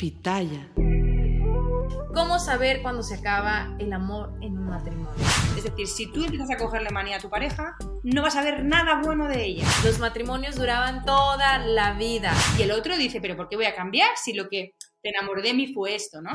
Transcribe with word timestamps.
Pitaya. 0.00 0.66
¿Cómo 2.14 2.38
saber 2.38 2.80
cuándo 2.80 3.02
se 3.02 3.16
acaba 3.16 3.76
el 3.78 3.92
amor 3.92 4.32
en 4.40 4.56
un 4.56 4.70
matrimonio? 4.70 5.12
Es 5.58 5.64
decir, 5.64 5.86
si 5.86 6.10
tú 6.10 6.24
empiezas 6.24 6.50
a 6.50 6.56
cogerle 6.56 6.88
manía 6.88 7.18
a 7.18 7.20
tu 7.20 7.28
pareja, 7.28 7.76
no 8.02 8.22
vas 8.22 8.34
a 8.34 8.42
ver 8.42 8.64
nada 8.64 9.02
bueno 9.04 9.28
de 9.28 9.44
ella. 9.44 9.66
Los 9.84 9.98
matrimonios 9.98 10.56
duraban 10.56 11.04
toda 11.04 11.58
la 11.58 11.92
vida. 11.98 12.32
Y 12.58 12.62
el 12.62 12.70
otro 12.70 12.96
dice, 12.96 13.20
pero 13.20 13.36
¿por 13.36 13.50
qué 13.50 13.56
voy 13.56 13.66
a 13.66 13.74
cambiar 13.74 14.08
si 14.16 14.32
lo 14.32 14.48
que 14.48 14.74
te 15.02 15.10
enamoré 15.10 15.42
de 15.42 15.52
mí 15.52 15.74
fue 15.74 15.94
esto, 15.94 16.22
no? 16.22 16.30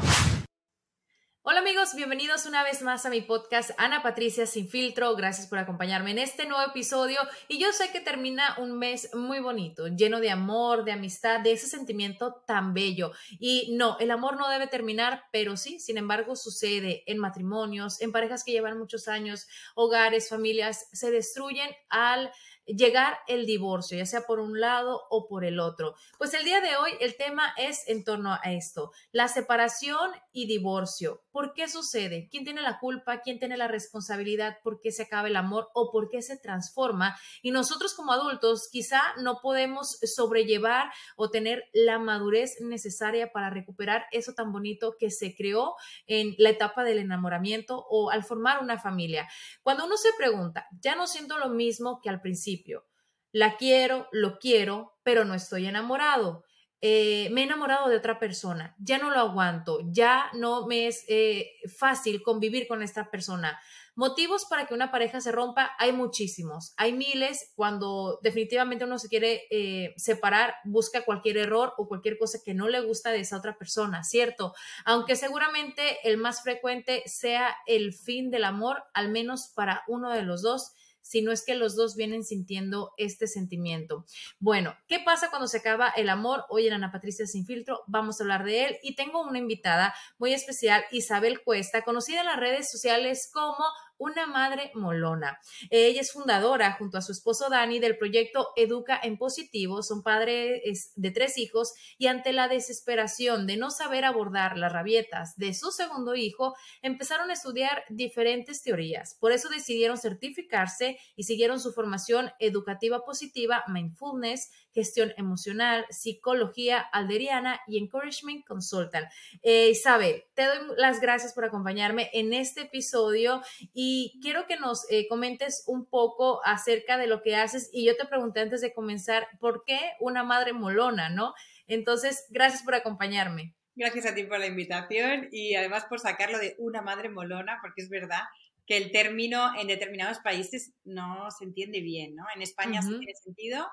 Hola 1.47 1.59
amigos, 1.59 1.93
bienvenidos 1.93 2.47
una 2.47 2.63
vez 2.63 2.81
más 2.81 3.05
a 3.05 3.11
mi 3.11 3.21
podcast 3.21 3.69
Ana 3.77 4.01
Patricia 4.01 4.47
Sin 4.47 4.67
Filtro. 4.67 5.15
Gracias 5.15 5.45
por 5.45 5.59
acompañarme 5.59 6.09
en 6.09 6.17
este 6.17 6.47
nuevo 6.47 6.67
episodio 6.67 7.19
y 7.47 7.59
yo 7.59 7.71
sé 7.71 7.91
que 7.91 7.99
termina 7.99 8.55
un 8.57 8.79
mes 8.79 9.13
muy 9.13 9.39
bonito, 9.39 9.87
lleno 9.87 10.19
de 10.21 10.31
amor, 10.31 10.85
de 10.85 10.93
amistad, 10.93 11.41
de 11.41 11.51
ese 11.51 11.67
sentimiento 11.67 12.41
tan 12.47 12.73
bello. 12.73 13.11
Y 13.39 13.75
no, 13.75 13.95
el 13.99 14.09
amor 14.09 14.37
no 14.37 14.49
debe 14.49 14.65
terminar, 14.65 15.25
pero 15.31 15.55
sí, 15.55 15.79
sin 15.79 15.99
embargo, 15.99 16.35
sucede 16.35 17.03
en 17.05 17.19
matrimonios, 17.19 18.01
en 18.01 18.11
parejas 18.11 18.43
que 18.43 18.51
llevan 18.51 18.79
muchos 18.79 19.07
años, 19.07 19.45
hogares, 19.75 20.29
familias, 20.29 20.89
se 20.93 21.11
destruyen 21.11 21.69
al 21.89 22.31
llegar 22.65 23.19
el 23.27 23.45
divorcio, 23.45 23.97
ya 23.97 24.05
sea 24.05 24.21
por 24.21 24.39
un 24.39 24.59
lado 24.59 25.03
o 25.09 25.27
por 25.27 25.45
el 25.45 25.59
otro. 25.59 25.95
Pues 26.17 26.33
el 26.33 26.43
día 26.43 26.61
de 26.61 26.75
hoy 26.77 26.91
el 26.99 27.15
tema 27.15 27.53
es 27.57 27.87
en 27.87 28.03
torno 28.03 28.33
a 28.33 28.41
esto, 28.51 28.91
la 29.11 29.27
separación 29.27 30.11
y 30.31 30.47
divorcio. 30.47 31.23
¿Por 31.35 31.51
qué 31.51 31.67
sucede? 31.67 32.29
¿Quién 32.31 32.45
tiene 32.45 32.61
la 32.61 32.79
culpa? 32.79 33.19
¿Quién 33.19 33.39
tiene 33.39 33.57
la 33.57 33.67
responsabilidad? 33.67 34.59
¿Por 34.63 34.79
qué 34.79 34.93
se 34.93 35.03
acaba 35.03 35.27
el 35.27 35.35
amor 35.35 35.67
o 35.73 35.91
por 35.91 36.07
qué 36.07 36.21
se 36.21 36.37
transforma? 36.37 37.19
Y 37.41 37.51
nosotros 37.51 37.93
como 37.93 38.13
adultos 38.13 38.69
quizá 38.71 39.01
no 39.17 39.41
podemos 39.41 39.99
sobrellevar 40.03 40.93
o 41.17 41.31
tener 41.31 41.65
la 41.73 41.99
madurez 41.99 42.61
necesaria 42.61 43.33
para 43.33 43.49
recuperar 43.49 44.05
eso 44.13 44.31
tan 44.33 44.53
bonito 44.53 44.95
que 44.97 45.11
se 45.11 45.35
creó 45.35 45.75
en 46.07 46.35
la 46.37 46.51
etapa 46.51 46.85
del 46.85 46.99
enamoramiento 46.99 47.85
o 47.89 48.11
al 48.11 48.23
formar 48.23 48.63
una 48.63 48.79
familia. 48.79 49.27
Cuando 49.61 49.87
uno 49.87 49.97
se 49.97 50.13
pregunta, 50.17 50.69
ya 50.79 50.95
no 50.95 51.05
siento 51.05 51.37
lo 51.37 51.49
mismo 51.49 51.99
que 52.01 52.07
al 52.07 52.21
principio, 52.21 52.85
la 53.33 53.57
quiero, 53.57 54.07
lo 54.13 54.39
quiero, 54.39 54.93
pero 55.03 55.25
no 55.25 55.33
estoy 55.33 55.65
enamorado. 55.65 56.44
Eh, 56.87 57.29
me 57.31 57.41
he 57.41 57.43
enamorado 57.45 57.89
de 57.89 57.97
otra 57.97 58.19
persona, 58.19 58.75
ya 58.77 58.99
no 58.99 59.09
lo 59.09 59.17
aguanto, 59.17 59.79
ya 59.85 60.29
no 60.33 60.67
me 60.67 60.85
es 60.85 61.03
eh, 61.07 61.53
fácil 61.75 62.21
convivir 62.21 62.67
con 62.67 62.83
esta 62.83 63.09
persona. 63.09 63.59
Motivos 63.95 64.45
para 64.45 64.67
que 64.67 64.75
una 64.75 64.91
pareja 64.91 65.19
se 65.19 65.31
rompa 65.31 65.71
hay 65.79 65.93
muchísimos, 65.93 66.75
hay 66.77 66.93
miles. 66.93 67.53
Cuando 67.55 68.19
definitivamente 68.21 68.85
uno 68.85 68.99
se 68.99 69.09
quiere 69.09 69.47
eh, 69.49 69.95
separar, 69.97 70.57
busca 70.63 71.05
cualquier 71.05 71.37
error 71.37 71.73
o 71.77 71.87
cualquier 71.87 72.19
cosa 72.19 72.37
que 72.45 72.53
no 72.53 72.69
le 72.69 72.81
gusta 72.81 73.09
de 73.09 73.21
esa 73.21 73.37
otra 73.37 73.57
persona, 73.57 74.03
¿cierto? 74.03 74.53
Aunque 74.83 75.15
seguramente 75.15 76.07
el 76.07 76.17
más 76.17 76.43
frecuente 76.43 77.01
sea 77.07 77.55
el 77.65 77.93
fin 77.93 78.29
del 78.29 78.43
amor, 78.43 78.83
al 78.93 79.09
menos 79.09 79.51
para 79.55 79.81
uno 79.87 80.11
de 80.11 80.21
los 80.21 80.43
dos 80.43 80.75
si 81.05 81.21
no 81.21 81.31
es 81.31 81.45
que 81.45 81.53
los 81.53 81.75
dos 81.75 81.95
vienen 81.95 82.23
sintiendo 82.23 82.93
este 82.97 83.27
sentimiento. 83.27 84.05
Bueno, 84.39 84.75
¿qué 84.87 84.99
pasa 84.99 85.29
cuando 85.29 85.47
se 85.47 85.59
acaba 85.59 85.89
el 85.89 86.09
amor? 86.09 86.45
Hoy 86.49 86.65
en 86.65 86.73
Ana 86.73 86.91
Patricia 86.91 87.27
Sin 87.27 87.45
Filtro 87.45 87.83
vamos 87.85 88.19
a 88.19 88.23
hablar 88.23 88.43
de 88.43 88.65
él 88.65 88.77
y 88.81 88.95
tengo 88.95 89.21
una 89.21 89.37
invitada 89.37 89.93
muy 90.17 90.33
especial, 90.33 90.83
Isabel 90.91 91.43
Cuesta, 91.43 91.83
conocida 91.83 92.21
en 92.21 92.25
las 92.25 92.39
redes 92.39 92.71
sociales 92.71 93.29
como 93.31 93.63
una 93.97 94.27
madre 94.27 94.71
molona. 94.73 95.39
Ella 95.69 96.01
es 96.01 96.11
fundadora 96.11 96.73
junto 96.73 96.97
a 96.97 97.01
su 97.01 97.11
esposo 97.11 97.49
Dani 97.49 97.79
del 97.79 97.97
proyecto 97.97 98.49
Educa 98.55 98.99
en 99.01 99.17
Positivo, 99.17 99.83
son 99.83 100.03
padres 100.03 100.91
de 100.95 101.11
tres 101.11 101.37
hijos 101.37 101.73
y 101.97 102.07
ante 102.07 102.33
la 102.33 102.47
desesperación 102.47 103.47
de 103.47 103.57
no 103.57 103.71
saber 103.71 104.05
abordar 104.05 104.57
las 104.57 104.71
rabietas 104.71 105.35
de 105.37 105.53
su 105.53 105.71
segundo 105.71 106.15
hijo, 106.15 106.55
empezaron 106.81 107.29
a 107.29 107.33
estudiar 107.33 107.83
diferentes 107.89 108.61
teorías. 108.61 109.15
Por 109.19 109.31
eso 109.31 109.49
decidieron 109.49 109.97
certificarse 109.97 110.97
y 111.15 111.23
siguieron 111.23 111.59
su 111.59 111.71
formación 111.71 112.31
educativa 112.39 113.03
positiva, 113.05 113.63
mindfulness, 113.67 114.51
gestión 114.75 115.13
emocional, 115.17 115.85
psicología 115.89 116.79
alderiana 116.79 117.61
y 117.65 117.79
encouragement 117.79 118.45
consultant. 118.45 119.07
Eh, 119.41 119.69
Isabel, 119.69 120.25
te 120.35 120.43
doy 120.43 120.57
las 120.77 120.99
gracias 120.99 121.33
por 121.33 121.45
acompañarme 121.45 122.09
en 122.13 122.33
este 122.33 122.61
episodio 122.63 123.41
y 123.73 124.19
quiero 124.21 124.45
que 124.45 124.57
nos 124.57 124.85
eh, 124.91 125.07
comentes 125.07 125.63
un 125.65 125.85
poco 125.85 126.41
acerca 126.45 126.97
de 126.97 127.07
lo 127.07 127.23
que 127.23 127.35
haces. 127.35 127.69
Y 127.71 127.85
yo 127.85 127.95
te 127.95 128.05
pregunté 128.05 128.41
antes 128.41 128.61
de 128.61 128.73
comenzar, 128.73 129.27
¿por 129.39 129.63
qué 129.65 129.79
una 129.99 130.23
madre 130.23 130.51
molona, 130.51 131.09
no? 131.09 131.33
Entonces, 131.67 132.27
gracias 132.29 132.61
por 132.61 132.75
acompañarme. 132.75 133.55
Gracias 133.75 134.05
a 134.05 134.13
ti 134.13 134.23
por 134.23 134.39
la 134.39 134.47
invitación 134.47 135.29
y 135.31 135.55
además 135.55 135.85
por 135.85 135.99
sacarlo 135.99 136.37
de 136.37 136.55
una 136.59 136.81
madre 136.81 137.09
molona, 137.09 137.59
porque 137.61 137.81
es 137.81 137.89
verdad 137.89 138.21
que 138.65 138.77
el 138.77 138.91
término 138.91 139.53
en 139.59 139.67
determinados 139.67 140.19
países 140.19 140.73
no 140.83 141.29
se 141.31 141.45
entiende 141.45 141.81
bien, 141.81 142.15
¿no? 142.15 142.23
En 142.35 142.41
España 142.41 142.81
sí 142.81 142.89
tiene 142.97 143.13
sentido, 143.15 143.67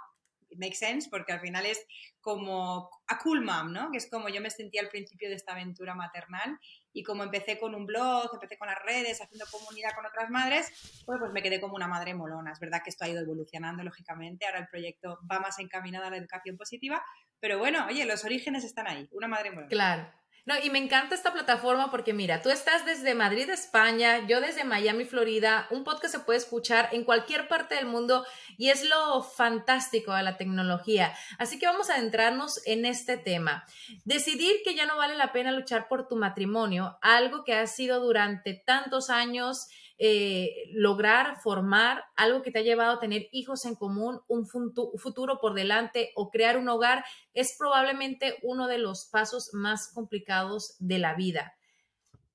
makes 0.56 0.76
sense, 0.76 1.08
porque 1.10 1.32
al 1.32 1.40
final 1.40 1.66
es 1.66 1.84
como 2.20 2.90
a 3.06 3.18
cool 3.18 3.42
mom, 3.42 3.72
¿no? 3.72 3.90
Que 3.90 3.98
es 3.98 4.08
como 4.08 4.28
yo 4.28 4.40
me 4.40 4.50
sentía 4.50 4.80
al 4.80 4.88
principio 4.88 5.28
de 5.28 5.34
esta 5.34 5.52
aventura 5.52 5.94
maternal 5.94 6.58
y 6.92 7.02
como 7.02 7.24
empecé 7.24 7.58
con 7.58 7.74
un 7.74 7.86
blog, 7.86 8.30
empecé 8.34 8.58
con 8.58 8.68
las 8.68 8.82
redes, 8.82 9.20
haciendo 9.20 9.46
comunidad 9.50 9.90
con 9.94 10.06
otras 10.06 10.30
madres, 10.30 11.02
pues, 11.06 11.18
pues 11.18 11.32
me 11.32 11.42
quedé 11.42 11.60
como 11.60 11.74
una 11.74 11.88
madre 11.88 12.14
molona. 12.14 12.52
Es 12.52 12.60
verdad 12.60 12.82
que 12.84 12.90
esto 12.90 13.04
ha 13.04 13.08
ido 13.08 13.20
evolucionando, 13.20 13.82
lógicamente, 13.82 14.46
ahora 14.46 14.60
el 14.60 14.68
proyecto 14.68 15.18
va 15.30 15.40
más 15.40 15.58
encaminado 15.58 16.06
a 16.06 16.10
la 16.10 16.16
educación 16.16 16.56
positiva, 16.56 17.02
pero 17.40 17.58
bueno, 17.58 17.86
oye, 17.86 18.04
los 18.04 18.24
orígenes 18.24 18.64
están 18.64 18.86
ahí, 18.86 19.08
una 19.12 19.28
madre 19.28 19.50
molona. 19.50 19.69
Claro. 19.69 20.22
No, 20.44 20.54
y 20.60 20.70
me 20.70 20.80
encanta 20.80 21.14
esta 21.14 21.32
plataforma 21.32 21.92
porque 21.92 22.12
mira, 22.12 22.42
tú 22.42 22.50
estás 22.50 22.84
desde 22.84 23.14
Madrid, 23.14 23.48
España, 23.48 24.26
yo 24.26 24.41
desde 24.41 24.64
Miami, 24.64 25.04
Florida, 25.04 25.69
un 25.70 25.84
podcast 25.84 26.14
se 26.14 26.20
puede 26.20 26.41
escuchar 26.41 26.88
en 26.91 27.04
cualquier 27.04 27.47
parte 27.47 27.76
del 27.76 27.86
mundo 27.86 28.26
y 28.58 28.70
es 28.70 28.84
lo 28.88 29.22
fantástico 29.22 30.12
de 30.12 30.25
la 30.25 30.37
tecnología. 30.37 31.14
Así 31.38 31.61
que 31.61 31.67
vamos 31.67 31.90
a 31.90 31.94
adentrarnos 31.94 32.61
en 32.67 32.87
este 32.87 33.19
tema. 33.19 33.64
Decidir 34.05 34.56
que 34.64 34.75
ya 34.75 34.84
no 34.84 34.96
vale 34.96 35.14
la 35.14 35.31
pena 35.31 35.52
luchar 35.52 35.87
por 35.87 36.08
tu 36.08 36.17
matrimonio, 36.17 36.99
algo 37.02 37.44
que 37.44 37.55
ha 37.55 37.69
sido 37.69 38.00
durante 38.00 38.55
tantos 38.55 39.11
años 39.11 39.69
eh, 39.99 40.71
lograr 40.73 41.41
formar 41.43 42.05
algo 42.17 42.43
que 42.43 42.50
te 42.50 42.61
ha 42.61 42.62
llevado 42.62 42.93
a 42.93 43.00
tener 43.00 43.29
hijos 43.33 43.65
en 43.65 43.75
común, 43.75 44.21
un 44.29 44.47
futuro 44.47 45.39
por 45.41 45.55
delante 45.55 46.12
o 46.15 46.31
crear 46.31 46.56
un 46.56 46.69
hogar, 46.69 47.05
es 47.35 47.55
probablemente 47.59 48.39
uno 48.43 48.69
de 48.69 48.79
los 48.79 49.06
pasos 49.06 49.50
más 49.53 49.93
complicados 49.93 50.77
de 50.79 50.99
la 50.99 51.15
vida. 51.15 51.55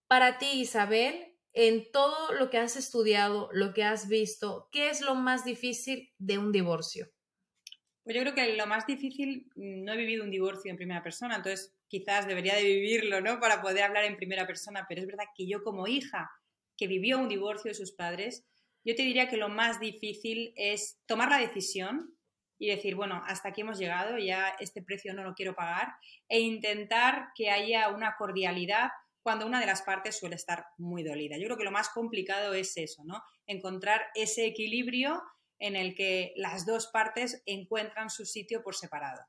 Para 0.07 0.37
ti, 0.37 0.51
Isabel, 0.53 1.35
en 1.53 1.91
todo 1.91 2.33
lo 2.33 2.49
que 2.49 2.59
has 2.59 2.75
estudiado, 2.75 3.49
lo 3.51 3.73
que 3.73 3.83
has 3.83 4.07
visto, 4.07 4.69
¿qué 4.71 4.89
es 4.89 5.01
lo 5.01 5.15
más 5.15 5.43
difícil 5.43 6.13
de 6.17 6.37
un 6.37 6.51
divorcio? 6.51 7.09
Pues 8.03 8.15
yo 8.15 8.21
creo 8.21 8.35
que 8.35 8.55
lo 8.55 8.67
más 8.67 8.85
difícil, 8.87 9.49
mm, 9.55 9.83
no 9.83 9.93
he 9.93 9.97
vivido 9.97 10.23
un 10.23 10.31
divorcio 10.31 10.71
en 10.71 10.77
primera 10.77 11.03
persona, 11.03 11.35
entonces 11.35 11.75
quizás 11.87 12.27
debería 12.27 12.55
de 12.55 12.63
vivirlo, 12.63 13.21
¿no? 13.21 13.39
Para 13.39 13.61
poder 13.61 13.83
hablar 13.83 14.05
en 14.05 14.15
primera 14.15 14.47
persona, 14.47 14.85
pero 14.87 15.01
es 15.01 15.07
verdad 15.07 15.25
que 15.35 15.47
yo 15.47 15.63
como 15.63 15.87
hija 15.87 16.29
que 16.77 16.87
vivió 16.87 17.19
un 17.19 17.27
divorcio 17.29 17.69
de 17.69 17.75
sus 17.75 17.91
padres, 17.91 18.45
yo 18.83 18.95
te 18.95 19.03
diría 19.03 19.27
que 19.27 19.37
lo 19.37 19.49
más 19.49 19.79
difícil 19.79 20.53
es 20.55 20.99
tomar 21.05 21.29
la 21.29 21.39
decisión 21.39 22.17
y 22.59 22.67
decir, 22.67 22.95
bueno, 22.95 23.21
hasta 23.25 23.49
aquí 23.49 23.61
hemos 23.61 23.77
llegado, 23.77 24.17
ya 24.17 24.55
este 24.59 24.81
precio 24.81 25.13
no 25.13 25.23
lo 25.23 25.33
quiero 25.33 25.55
pagar, 25.55 25.89
e 26.27 26.39
intentar 26.39 27.29
que 27.35 27.49
haya 27.49 27.89
una 27.89 28.15
cordialidad 28.17 28.89
cuando 29.21 29.45
una 29.45 29.59
de 29.59 29.65
las 29.65 29.81
partes 29.81 30.17
suele 30.17 30.35
estar 30.35 30.65
muy 30.77 31.03
dolida. 31.03 31.37
Yo 31.37 31.45
creo 31.45 31.57
que 31.57 31.65
lo 31.65 31.71
más 31.71 31.89
complicado 31.89 32.53
es 32.53 32.77
eso, 32.77 33.03
¿no? 33.03 33.21
Encontrar 33.45 34.07
ese 34.15 34.45
equilibrio 34.45 35.21
en 35.59 35.75
el 35.75 35.95
que 35.95 36.33
las 36.37 36.65
dos 36.65 36.87
partes 36.87 37.43
encuentran 37.45 38.09
su 38.09 38.25
sitio 38.25 38.63
por 38.63 38.75
separado. 38.75 39.21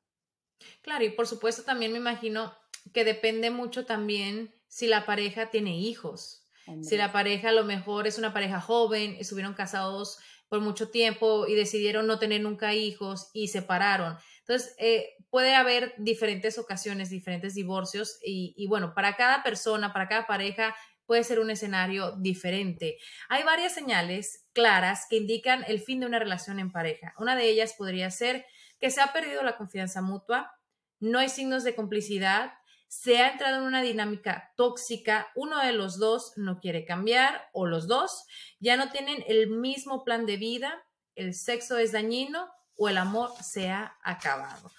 Claro, 0.83 1.05
y 1.05 1.11
por 1.11 1.27
supuesto 1.27 1.65
también 1.65 1.93
me 1.93 1.99
imagino 1.99 2.57
que 2.95 3.05
depende 3.05 3.51
mucho 3.51 3.87
también 3.87 4.55
si 4.69 4.87
la 4.87 5.05
pareja 5.05 5.51
tiene 5.51 5.77
hijos. 5.79 6.48
Si 6.83 6.97
la 6.97 7.13
pareja 7.13 7.51
a 7.51 7.53
lo 7.53 7.65
mejor 7.65 8.07
es 8.07 8.19
una 8.19 8.33
pareja 8.33 8.61
joven, 8.61 9.17
estuvieron 9.19 9.55
casados 9.55 10.19
por 10.49 10.61
mucho 10.61 10.91
tiempo 10.91 11.47
y 11.47 11.55
decidieron 11.55 12.07
no 12.07 12.19
tener 12.19 12.41
nunca 12.41 12.75
hijos 12.75 13.31
y 13.33 13.49
separaron. 13.49 14.17
Entonces, 14.41 14.75
eh, 14.79 15.17
puede 15.31 15.55
haber 15.55 15.95
diferentes 15.99 16.59
ocasiones, 16.59 17.11
diferentes 17.11 17.55
divorcios 17.55 18.19
y, 18.25 18.55
y 18.57 18.67
bueno, 18.67 18.95
para 18.95 19.17
cada 19.17 19.43
persona, 19.43 19.93
para 19.93 20.09
cada 20.09 20.27
pareja 20.27 20.75
puede 21.05 21.25
ser 21.25 21.41
un 21.41 21.51
escenario 21.51 22.13
diferente. 22.17 22.99
Hay 23.31 23.43
varias 23.43 23.73
señales 23.73 24.47
claras 24.53 25.07
que 25.09 25.17
indican 25.17 25.65
el 25.67 25.81
fin 25.81 26.01
de 26.01 26.07
una 26.07 26.19
relación 26.19 26.59
en 26.59 26.71
pareja. 26.71 27.15
Una 27.19 27.35
de 27.35 27.49
ellas 27.49 27.75
podría 27.77 28.11
ser 28.11 28.45
que 28.79 28.91
se 28.91 29.01
ha 29.01 29.13
perdido 29.13 29.43
la 29.43 29.57
confianza 29.57 30.03
mutua, 30.03 30.53
no 31.01 31.19
hay 31.19 31.29
signos 31.29 31.65
de 31.65 31.75
complicidad, 31.75 32.53
se 32.89 33.19
ha 33.19 33.33
entrado 33.33 33.59
en 33.59 33.65
una 33.65 33.83
dinámica 33.83 34.53
tóxica, 34.57 35.29
uno 35.35 35.63
de 35.63 35.73
los 35.73 35.99
dos 35.99 36.33
no 36.37 36.59
quiere 36.59 36.85
cambiar 36.85 37.49
o 37.53 37.67
los 37.67 37.87
dos 37.87 38.25
ya 38.59 38.77
no 38.77 38.91
tienen 38.91 39.23
el 39.29 39.51
mismo 39.51 40.05
plan 40.05 40.27
de 40.27 40.39
vida, 40.39 40.83
el 41.15 41.35
sexo 41.35 41.77
es 41.79 41.93
dañino 41.93 42.51
o 42.77 42.89
el 42.89 42.97
amor 42.97 43.31
se 43.43 43.69
ha 43.69 43.99
acabado. 44.03 44.71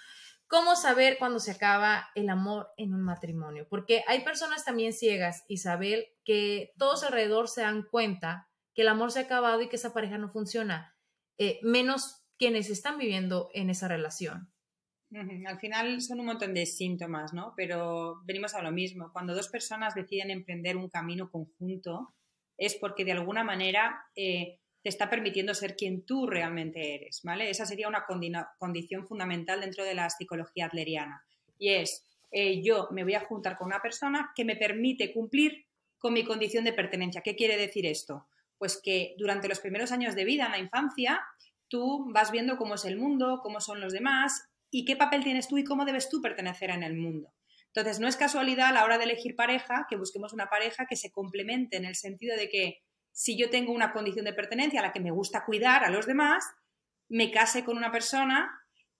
¿Cómo 0.48 0.74
saber 0.74 1.16
cuándo 1.18 1.38
se 1.38 1.52
acaba 1.52 2.08
el 2.16 2.28
amor 2.28 2.70
en 2.76 2.92
un 2.92 3.02
matrimonio? 3.02 3.68
Porque 3.70 4.02
hay 4.08 4.24
personas 4.24 4.64
también 4.64 4.92
ciegas, 4.92 5.44
Isabel, 5.46 6.08
que 6.24 6.72
todos 6.76 7.04
alrededor 7.04 7.48
se 7.48 7.60
dan 7.60 7.84
cuenta 7.84 8.48
que 8.74 8.82
el 8.82 8.88
amor 8.88 9.12
se 9.12 9.20
ha 9.20 9.22
acabado 9.22 9.62
y 9.62 9.68
que 9.68 9.76
esa 9.76 9.92
pareja 9.92 10.18
no 10.18 10.32
funciona, 10.32 10.96
eh, 11.38 11.60
menos 11.62 12.24
quienes 12.36 12.68
están 12.70 12.98
viviendo 12.98 13.50
en 13.54 13.70
esa 13.70 13.86
relación. 13.86 14.49
Al 15.12 15.58
final 15.58 16.00
son 16.00 16.20
un 16.20 16.26
montón 16.26 16.54
de 16.54 16.66
síntomas, 16.66 17.32
¿no? 17.32 17.52
Pero 17.56 18.20
venimos 18.24 18.54
a 18.54 18.62
lo 18.62 18.70
mismo. 18.70 19.10
Cuando 19.12 19.34
dos 19.34 19.48
personas 19.48 19.94
deciden 19.94 20.30
emprender 20.30 20.76
un 20.76 20.88
camino 20.88 21.30
conjunto, 21.30 22.14
es 22.56 22.76
porque 22.76 23.04
de 23.04 23.12
alguna 23.12 23.42
manera 23.42 24.04
eh, 24.14 24.60
te 24.82 24.88
está 24.88 25.10
permitiendo 25.10 25.52
ser 25.54 25.74
quien 25.74 26.06
tú 26.06 26.26
realmente 26.26 26.94
eres, 26.94 27.22
¿vale? 27.24 27.50
Esa 27.50 27.66
sería 27.66 27.88
una 27.88 28.04
condición 28.58 29.06
fundamental 29.08 29.60
dentro 29.60 29.84
de 29.84 29.94
la 29.94 30.08
psicología 30.10 30.66
adleriana. 30.66 31.24
Y 31.58 31.70
es, 31.70 32.06
eh, 32.30 32.62
yo 32.62 32.88
me 32.92 33.02
voy 33.02 33.14
a 33.14 33.24
juntar 33.24 33.58
con 33.58 33.66
una 33.66 33.82
persona 33.82 34.30
que 34.36 34.44
me 34.44 34.56
permite 34.56 35.12
cumplir 35.12 35.66
con 35.98 36.12
mi 36.12 36.24
condición 36.24 36.64
de 36.64 36.72
pertenencia. 36.72 37.22
¿Qué 37.22 37.34
quiere 37.34 37.56
decir 37.56 37.84
esto? 37.84 38.26
Pues 38.58 38.80
que 38.82 39.14
durante 39.18 39.48
los 39.48 39.60
primeros 39.60 39.90
años 39.90 40.14
de 40.14 40.24
vida, 40.24 40.46
en 40.46 40.52
la 40.52 40.58
infancia, 40.58 41.20
tú 41.68 42.06
vas 42.12 42.30
viendo 42.30 42.56
cómo 42.56 42.74
es 42.74 42.84
el 42.84 42.96
mundo, 42.96 43.40
cómo 43.42 43.60
son 43.60 43.80
los 43.80 43.92
demás 43.92 44.49
y 44.70 44.84
qué 44.84 44.96
papel 44.96 45.24
tienes 45.24 45.48
tú 45.48 45.58
y 45.58 45.64
cómo 45.64 45.84
debes 45.84 46.08
tú 46.08 46.20
pertenecer 46.20 46.70
en 46.70 46.82
el 46.82 46.96
mundo. 46.96 47.32
Entonces, 47.66 48.00
no 48.00 48.08
es 48.08 48.16
casualidad 48.16 48.68
a 48.68 48.72
la 48.72 48.84
hora 48.84 48.98
de 48.98 49.04
elegir 49.04 49.36
pareja 49.36 49.86
que 49.88 49.96
busquemos 49.96 50.32
una 50.32 50.48
pareja 50.48 50.86
que 50.86 50.96
se 50.96 51.12
complemente 51.12 51.76
en 51.76 51.84
el 51.84 51.94
sentido 51.94 52.36
de 52.36 52.48
que 52.48 52.78
si 53.12 53.36
yo 53.36 53.50
tengo 53.50 53.72
una 53.72 53.92
condición 53.92 54.24
de 54.24 54.32
pertenencia 54.32 54.80
a 54.80 54.82
la 54.82 54.92
que 54.92 55.00
me 55.00 55.10
gusta 55.10 55.44
cuidar 55.44 55.84
a 55.84 55.90
los 55.90 56.06
demás, 56.06 56.44
me 57.08 57.30
case 57.30 57.64
con 57.64 57.76
una 57.76 57.92
persona 57.92 58.50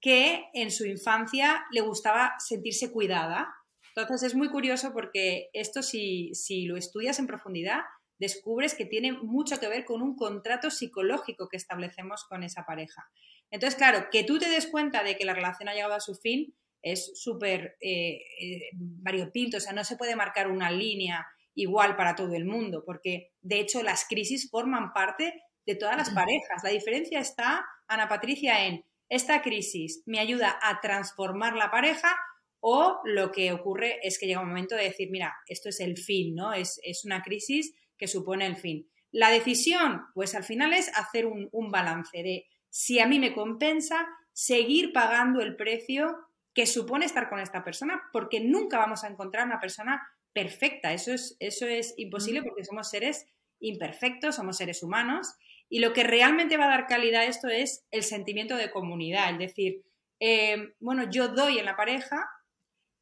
que 0.01 0.47
en 0.55 0.71
su 0.71 0.87
infancia 0.87 1.65
le 1.71 1.81
gustaba 1.81 2.35
sentirse 2.39 2.91
cuidada. 2.91 3.55
Entonces 3.95 4.29
es 4.29 4.35
muy 4.35 4.51
curioso 4.51 4.93
porque 4.93 5.51
esto 5.53 5.83
si, 5.83 6.35
si 6.35 6.65
lo 6.67 6.77
estudias 6.77 7.19
en 7.19 7.27
profundidad, 7.27 7.81
descubres 8.19 8.75
que 8.75 8.85
tiene 8.85 9.13
mucho 9.13 9.59
que 9.59 9.69
ver 9.69 9.85
con 9.85 10.03
un 10.03 10.17
contrato 10.17 10.71
psicológico 10.71 11.49
que 11.49 11.57
establecemos 11.57 12.25
con 12.29 12.43
esa 12.43 12.65
pareja. 12.65 13.11
Entonces, 13.51 13.77
claro, 13.77 14.09
que 14.11 14.25
tú 14.25 14.39
te 14.39 14.49
des 14.49 14.67
cuenta 14.67 15.03
de 15.03 15.17
que 15.17 15.25
la 15.25 15.35
relación 15.35 15.69
ha 15.69 15.75
llegado 15.75 15.95
a 15.95 16.01
su 16.01 16.15
fin 16.15 16.55
es 16.83 17.13
súper 17.15 17.77
eh, 17.81 18.23
eh, 18.41 18.71
variopinto, 18.73 19.59
o 19.59 19.61
sea, 19.61 19.73
no 19.73 19.85
se 19.85 19.97
puede 19.97 20.17
marcar 20.17 20.51
una 20.51 20.71
línea 20.71 21.27
igual 21.55 21.97
para 21.97 22.15
todo 22.15 22.35
el 22.35 22.47
mundo, 22.47 22.85
porque 22.87 23.33
de 23.43 23.61
hecho 23.61 23.83
las 23.83 24.07
crisis 24.09 24.49
forman 24.51 24.93
parte 24.93 25.43
de 25.67 25.75
todas 25.75 25.97
las 25.97 26.11
parejas. 26.11 26.63
La 26.63 26.71
diferencia 26.71 27.21
está, 27.21 27.67
Ana 27.87 28.09
Patricia, 28.09 28.67
en 28.67 28.85
esta 29.09 29.43
crisis 29.43 30.03
me 30.07 30.21
ayuda 30.21 30.59
a 30.63 30.81
transformar 30.81 31.55
la 31.57 31.71
pareja 31.71 32.17
o 32.61 33.01
lo 33.05 33.33
que 33.33 33.53
ocurre 33.53 33.99
es 34.03 34.19
que 34.19 34.27
llega 34.27 34.41
un 34.41 34.49
momento 34.49 34.77
de 34.77 34.85
decir, 34.85 35.11
mira, 35.11 35.35
esto 35.47 35.69
es 35.69 35.81
el 35.81 35.97
fin, 35.97 36.35
¿no? 36.35 36.53
Es, 36.53 36.81
una 37.05 37.23
crisis 37.23 37.75
que 37.99 38.07
supone 38.07 38.47
el 38.47 38.57
fin. 38.57 38.89
La 39.11 39.31
decisión, 39.31 40.03
pues 40.15 40.35
al 40.35 40.45
final 40.45 40.73
es 40.73 40.89
hacer 40.97 41.27
un, 41.27 41.49
un 41.53 41.71
balance 41.71 42.23
de 42.23 42.47
si 42.71 42.99
a 43.01 43.07
mí 43.07 43.19
me 43.19 43.35
compensa 43.35 44.09
seguir 44.33 44.93
pagando 44.93 45.41
el 45.41 45.57
precio 45.57 46.17
que 46.55 46.67
supone 46.67 47.05
estar 47.05 47.29
con 47.29 47.41
esta 47.41 47.63
persona, 47.65 48.03
porque 48.13 48.41
nunca 48.41 48.79
vamos 48.79 49.05
a 49.05 49.09
encontrar 49.09 49.47
una 49.47 49.61
persona 49.61 50.09
perfecta. 50.33 50.93
Eso 50.93 51.13
es, 51.13 51.37
eso 51.41 51.67
es 51.67 51.95
imposible 51.97 52.43
porque 52.43 52.65
somos 52.65 52.91
seres 52.91 53.27
imperfectos, 53.61 54.37
somos 54.37 54.57
seres 54.57 54.83
humanos. 54.83 55.35
Y 55.69 55.81
lo 55.81 55.93
que 55.93 56.03
realmente 56.03 56.57
va 56.57 56.65
a 56.65 56.71
dar 56.71 56.87
calidad 56.87 57.23
a 57.23 57.27
esto 57.27 57.49
es 57.49 57.85
el 57.91 58.03
sentimiento 58.03 58.57
de 58.57 58.71
comunidad, 58.71 59.31
es 59.31 59.39
decir, 59.39 59.85
eh, 60.19 60.75
bueno, 60.81 61.09
yo 61.11 61.29
doy 61.29 61.59
en 61.59 61.65
la 61.65 61.77
pareja 61.77 62.29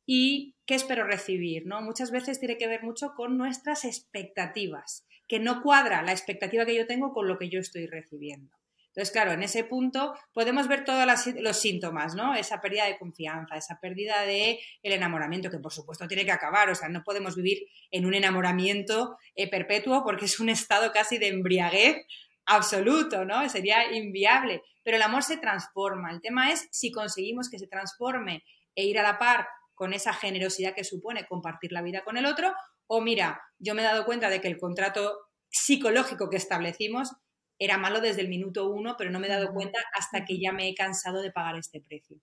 y 0.04 0.54
qué 0.66 0.74
espero 0.74 1.04
recibir, 1.04 1.66
¿no? 1.66 1.80
Muchas 1.80 2.10
veces 2.10 2.38
tiene 2.38 2.58
que 2.58 2.68
ver 2.68 2.82
mucho 2.82 3.14
con 3.14 3.38
nuestras 3.38 3.84
expectativas, 3.84 5.06
que 5.26 5.38
no 5.38 5.62
cuadra 5.62 6.02
la 6.02 6.12
expectativa 6.12 6.66
que 6.66 6.76
yo 6.76 6.86
tengo 6.86 7.12
con 7.12 7.26
lo 7.26 7.38
que 7.38 7.48
yo 7.48 7.60
estoy 7.60 7.86
recibiendo. 7.86 8.57
Entonces, 8.98 9.12
claro, 9.12 9.30
en 9.30 9.44
ese 9.44 9.62
punto 9.62 10.12
podemos 10.32 10.66
ver 10.66 10.84
todos 10.84 11.06
los 11.36 11.56
síntomas, 11.56 12.16
¿no? 12.16 12.34
Esa 12.34 12.60
pérdida 12.60 12.84
de 12.86 12.98
confianza, 12.98 13.54
esa 13.54 13.78
pérdida 13.78 14.22
de 14.22 14.58
el 14.82 14.92
enamoramiento, 14.92 15.50
que 15.50 15.60
por 15.60 15.72
supuesto 15.72 16.08
tiene 16.08 16.24
que 16.24 16.32
acabar, 16.32 16.68
o 16.68 16.74
sea, 16.74 16.88
no 16.88 17.04
podemos 17.04 17.36
vivir 17.36 17.58
en 17.92 18.06
un 18.06 18.14
enamoramiento 18.14 19.16
eh, 19.36 19.48
perpetuo 19.48 20.02
porque 20.02 20.24
es 20.24 20.40
un 20.40 20.48
estado 20.48 20.90
casi 20.90 21.16
de 21.18 21.28
embriaguez 21.28 22.06
absoluto, 22.44 23.24
¿no? 23.24 23.48
Sería 23.48 23.92
inviable. 23.92 24.62
Pero 24.82 24.96
el 24.96 25.02
amor 25.04 25.22
se 25.22 25.36
transforma. 25.36 26.10
El 26.10 26.20
tema 26.20 26.50
es 26.50 26.66
si 26.72 26.90
conseguimos 26.90 27.48
que 27.48 27.60
se 27.60 27.68
transforme 27.68 28.42
e 28.74 28.84
ir 28.84 28.98
a 28.98 29.04
la 29.04 29.16
par 29.16 29.46
con 29.74 29.92
esa 29.92 30.12
generosidad 30.12 30.74
que 30.74 30.82
supone 30.82 31.24
compartir 31.24 31.70
la 31.70 31.82
vida 31.82 32.02
con 32.02 32.16
el 32.16 32.26
otro, 32.26 32.52
o 32.88 33.00
mira, 33.00 33.40
yo 33.60 33.76
me 33.76 33.82
he 33.82 33.84
dado 33.84 34.04
cuenta 34.04 34.28
de 34.28 34.40
que 34.40 34.48
el 34.48 34.58
contrato 34.58 35.20
psicológico 35.50 36.28
que 36.28 36.36
establecimos 36.36 37.12
era 37.58 37.78
malo 37.78 38.00
desde 38.00 38.20
el 38.20 38.28
minuto 38.28 38.68
uno, 38.70 38.96
pero 38.96 39.10
no 39.10 39.18
me 39.18 39.26
he 39.26 39.30
dado 39.30 39.52
cuenta 39.52 39.78
hasta 39.92 40.24
que 40.24 40.40
ya 40.40 40.52
me 40.52 40.68
he 40.68 40.74
cansado 40.74 41.22
de 41.22 41.32
pagar 41.32 41.56
este 41.56 41.80
precio. 41.80 42.18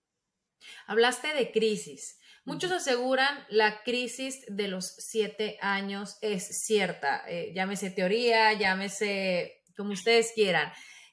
Hablaste 0.87 1.33
de 1.33 1.51
crisis. 1.51 2.19
Muchos 2.45 2.71
aseguran 2.71 3.43
la 3.49 3.81
crisis 3.81 4.43
de 4.47 4.67
los 4.67 4.95
siete 4.97 5.57
años 5.61 6.17
es 6.21 6.63
cierta. 6.63 7.23
Eh, 7.27 7.51
llámese 7.55 7.89
teoría, 7.89 8.53
llámese 8.53 9.63
como 9.75 9.93
ustedes 9.93 10.31
quieran. 10.35 10.71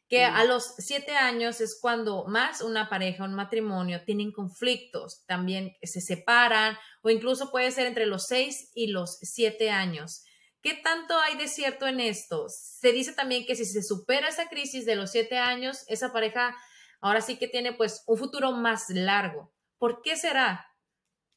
Que 0.09 0.25
a 0.25 0.45
los 0.45 0.75
siete 0.77 1.13
años 1.17 1.63
es 1.63 1.79
cuando 1.81 2.27
más 2.27 2.61
una 2.61 2.91
pareja, 2.91 3.25
un 3.25 3.33
matrimonio, 3.33 4.05
tienen 4.05 4.31
conflictos, 4.31 5.25
también 5.25 5.75
se 5.83 6.03
separan 6.03 6.77
o 7.03 7.09
incluso 7.09 7.51
puede 7.51 7.71
ser 7.71 7.87
entre 7.87 8.05
los 8.05 8.27
seis 8.27 8.71
y 8.75 8.89
los 8.89 9.17
siete 9.23 9.71
años. 9.71 10.25
¿Qué 10.63 10.75
tanto 10.75 11.19
hay 11.19 11.37
de 11.37 11.49
cierto 11.49 11.89
en 11.89 11.99
esto? 11.99 12.47
Se 12.49 12.93
dice 12.93 13.13
también 13.13 13.45
que 13.47 13.57
si 13.57 13.65
se 13.65 13.83
supera 13.83 14.29
esa 14.29 14.49
crisis 14.49 14.87
de 14.87 14.95
los 14.95 15.11
siete 15.11 15.37
años, 15.37 15.85
esa 15.89 16.13
pareja 16.13 16.57
ahora 17.01 17.21
sí 17.21 17.37
que 17.37 17.49
tiene 17.49 17.73
pues 17.73 18.05
un 18.07 18.17
futuro 18.17 18.53
más 18.53 18.89
largo. 18.91 19.53
¿Por 19.79 20.03
qué 20.03 20.17
será? 20.17 20.69